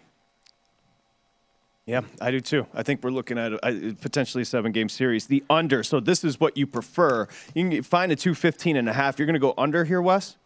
[1.89, 2.66] Yeah, I do too.
[2.74, 5.26] I think we're looking at a, potentially a seven game series.
[5.26, 5.82] The under.
[5.82, 7.26] So this is what you prefer.
[7.55, 9.18] You can find a 215 and a half.
[9.18, 10.36] You're going to go under here, Wes?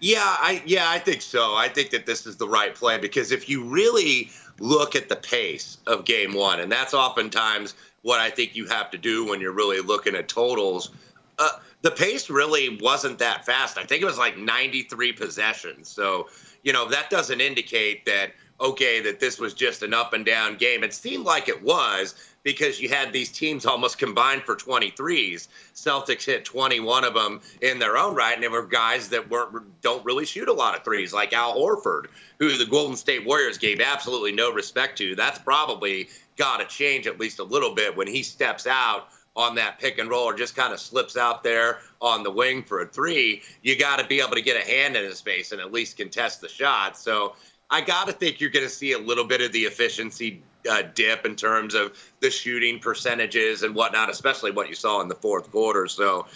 [0.00, 1.54] Yeah, I yeah, I think so.
[1.54, 5.14] I think that this is the right play because if you really look at the
[5.14, 9.40] pace of game 1 and that's oftentimes what I think you have to do when
[9.40, 10.90] you're really looking at totals.
[11.38, 11.50] Uh,
[11.82, 13.78] the pace really wasn't that fast.
[13.78, 15.88] I think it was like 93 possessions.
[15.88, 16.28] So,
[16.64, 20.56] you know, that doesn't indicate that okay, that this was just an up and down
[20.56, 20.84] game.
[20.84, 25.48] It seemed like it was because you had these teams almost combined for 23s.
[25.74, 29.80] Celtics hit 21 of them in their own right, and there were guys that weren't
[29.80, 32.06] don't really shoot a lot of threes, like Al Horford,
[32.38, 35.16] who the Golden State Warriors gave absolutely no respect to.
[35.16, 39.56] That's probably got to change at least a little bit when he steps out on
[39.56, 42.82] that pick and roll or just kind of slips out there on the wing for
[42.82, 43.42] a three.
[43.62, 45.96] You got to be able to get a hand in his face and at least
[45.96, 46.96] contest the shot.
[46.96, 47.34] So
[47.74, 50.82] I got to think you're going to see a little bit of the efficiency uh,
[50.94, 55.16] dip in terms of the shooting percentages and whatnot, especially what you saw in the
[55.16, 55.88] fourth quarter.
[55.88, 56.26] So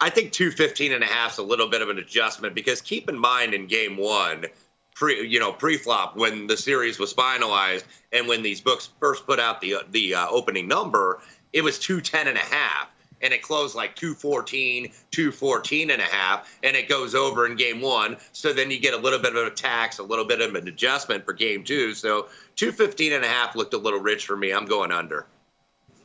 [0.00, 3.08] I think 215 and a half is a little bit of an adjustment because keep
[3.08, 4.46] in mind in game one,
[4.94, 7.82] pre you know pre-flop when the series was finalized
[8.12, 11.20] and when these books first put out the the uh, opening number,
[11.52, 12.88] it was 210 and a half
[13.24, 17.80] and it closed like 214, 214 and a half, and it goes over in game
[17.80, 18.16] one.
[18.32, 20.68] So then you get a little bit of a tax, a little bit of an
[20.68, 21.94] adjustment for game two.
[21.94, 24.52] So 215 and a half looked a little rich for me.
[24.52, 25.26] I'm going under.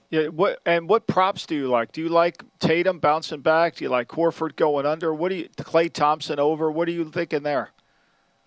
[0.10, 1.92] Yeah, what and what props do you like?
[1.92, 3.76] Do you like Tatum bouncing back?
[3.76, 5.14] Do you like Horford going under?
[5.14, 6.72] What do you Klay Thompson over?
[6.72, 7.70] What are you thinking there?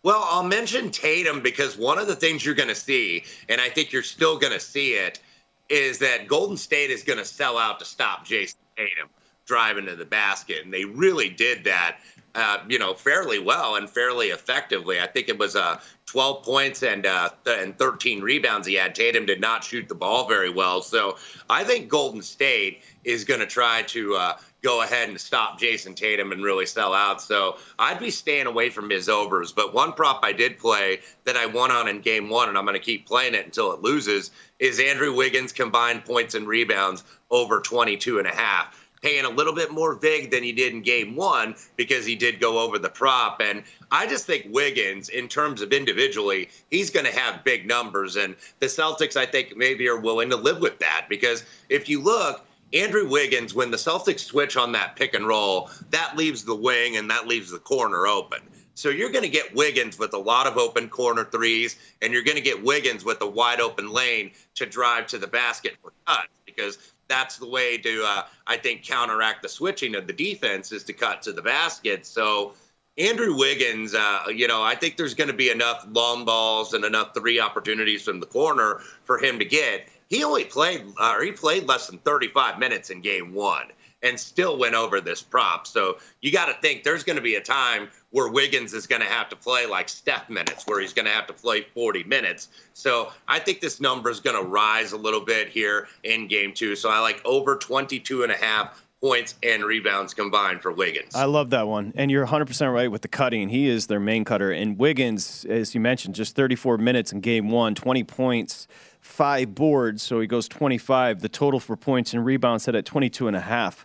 [0.02, 3.68] Well, I'll mention Tatum because one of the things you're going to see, and I
[3.68, 5.20] think you're still going to see it,
[5.68, 9.08] is that Golden State is going to sell out to stop Jayson Tatum
[9.46, 11.98] driving to the basket, and they really did that.
[12.34, 14.98] Uh, you know, fairly well and fairly effectively.
[14.98, 18.94] I think it was uh, 12 points and uh, th- and 13 rebounds he had.
[18.94, 21.18] Tatum did not shoot the ball very well, so
[21.50, 25.94] I think Golden State is going to try to uh, go ahead and stop Jayson
[25.94, 27.20] Tatum and really sell out.
[27.20, 29.52] So I'd be staying away from his overs.
[29.52, 32.64] But one prop I did play that I won on in game one, and I'm
[32.64, 37.04] going to keep playing it until it loses, is Andrew Wiggins combined points and rebounds
[37.30, 40.80] over 22 and a half paying a little bit more vig than he did in
[40.80, 43.40] game one because he did go over the prop.
[43.40, 48.16] And I just think Wiggins, in terms of individually, he's going to have big numbers.
[48.16, 52.00] And the Celtics, I think, maybe are willing to live with that because if you
[52.00, 56.54] look, Andrew Wiggins, when the Celtics switch on that pick and roll, that leaves the
[56.54, 58.40] wing and that leaves the corner open.
[58.74, 62.22] So you're going to get Wiggins with a lot of open corner threes, and you're
[62.22, 65.92] going to get Wiggins with a wide open lane to drive to the basket for
[66.06, 70.72] cuts because that's the way to, uh, I think, counteract the switching of the defense
[70.72, 72.06] is to cut to the basket.
[72.06, 72.54] So
[72.98, 76.84] Andrew Wiggins, uh, you know, I think there's going to be enough long balls and
[76.84, 79.88] enough three opportunities from the corner for him to get.
[80.08, 83.66] He only played, uh, or he played less than 35 minutes in game one
[84.02, 85.66] and still went over this prop.
[85.66, 89.02] So you got to think there's going to be a time where Wiggins is going
[89.02, 92.04] to have to play like Steph minutes, where he's going to have to play 40
[92.04, 92.48] minutes.
[92.74, 96.52] So I think this number is going to rise a little bit here in game
[96.52, 96.76] two.
[96.76, 101.14] So I like over 22 and a half points and rebounds combined for Wiggins.
[101.14, 101.92] I love that one.
[101.96, 103.48] And you're 100% right with the cutting.
[103.48, 104.52] He is their main cutter.
[104.52, 108.68] And Wiggins, as you mentioned, just 34 minutes in game one, 20 points,
[109.02, 110.02] five boards.
[110.02, 111.20] So he goes 25.
[111.20, 113.84] The total for points and rebounds set at 22 and a half.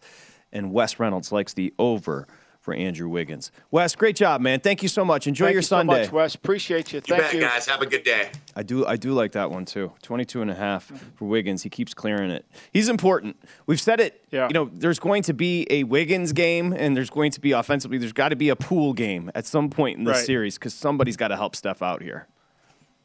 [0.53, 2.25] And Wes Reynolds likes the over
[2.61, 3.49] for Andrew Wiggins.
[3.71, 4.59] Wes, great job, man.
[4.59, 5.25] Thank you so much.
[5.25, 5.93] Enjoy Thank your you Sunday.
[5.93, 6.35] so much, Wes.
[6.35, 6.97] Appreciate you.
[6.97, 7.39] You Thank bet, you.
[7.39, 7.65] guys.
[7.67, 8.29] Have a good day.
[8.57, 9.91] I do I do like that one too.
[10.03, 11.63] 22 and a half for Wiggins.
[11.63, 12.45] He keeps clearing it.
[12.73, 13.37] He's important.
[13.67, 14.21] We've said it.
[14.31, 14.47] Yeah.
[14.47, 17.97] You know, there's going to be a Wiggins game and there's going to be offensively
[17.99, 20.25] there's got to be a Poole game at some point in this Right.
[20.25, 22.27] series cuz somebody's got to help Steph out here.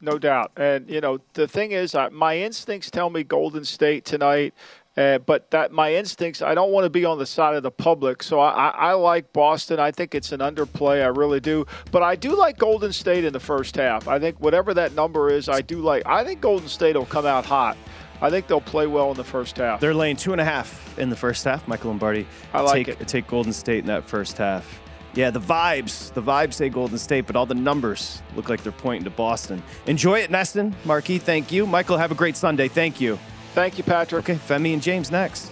[0.03, 0.51] No doubt.
[0.57, 4.53] And, you know, the thing is, uh, my instincts tell me Golden State tonight.
[4.97, 7.71] Uh, but that my instincts, I don't want to be on the side of the
[7.71, 8.21] public.
[8.21, 9.79] So I, I, I like Boston.
[9.79, 11.01] I think it's an underplay.
[11.01, 11.65] I really do.
[11.91, 14.09] But I do like Golden State in the first half.
[14.09, 16.03] I think whatever that number is, I do like.
[16.05, 17.77] I think Golden State will come out hot.
[18.21, 19.79] I think they'll play well in the first half.
[19.79, 21.65] They're laying two and a half in the first half.
[21.65, 22.27] Michael Lombardi.
[22.53, 23.07] I like take, it.
[23.07, 24.82] Take Golden State in that first half.
[25.15, 28.71] Yeah, the vibes, the vibes say Golden State, but all the numbers look like they're
[28.71, 29.61] pointing to Boston.
[29.85, 30.73] Enjoy it, Neston.
[30.85, 31.67] Marquis, thank you.
[31.67, 32.67] Michael, have a great Sunday.
[32.67, 33.19] Thank you.
[33.53, 34.27] Thank you, Patrick.
[34.27, 35.51] Okay, Femi and James next.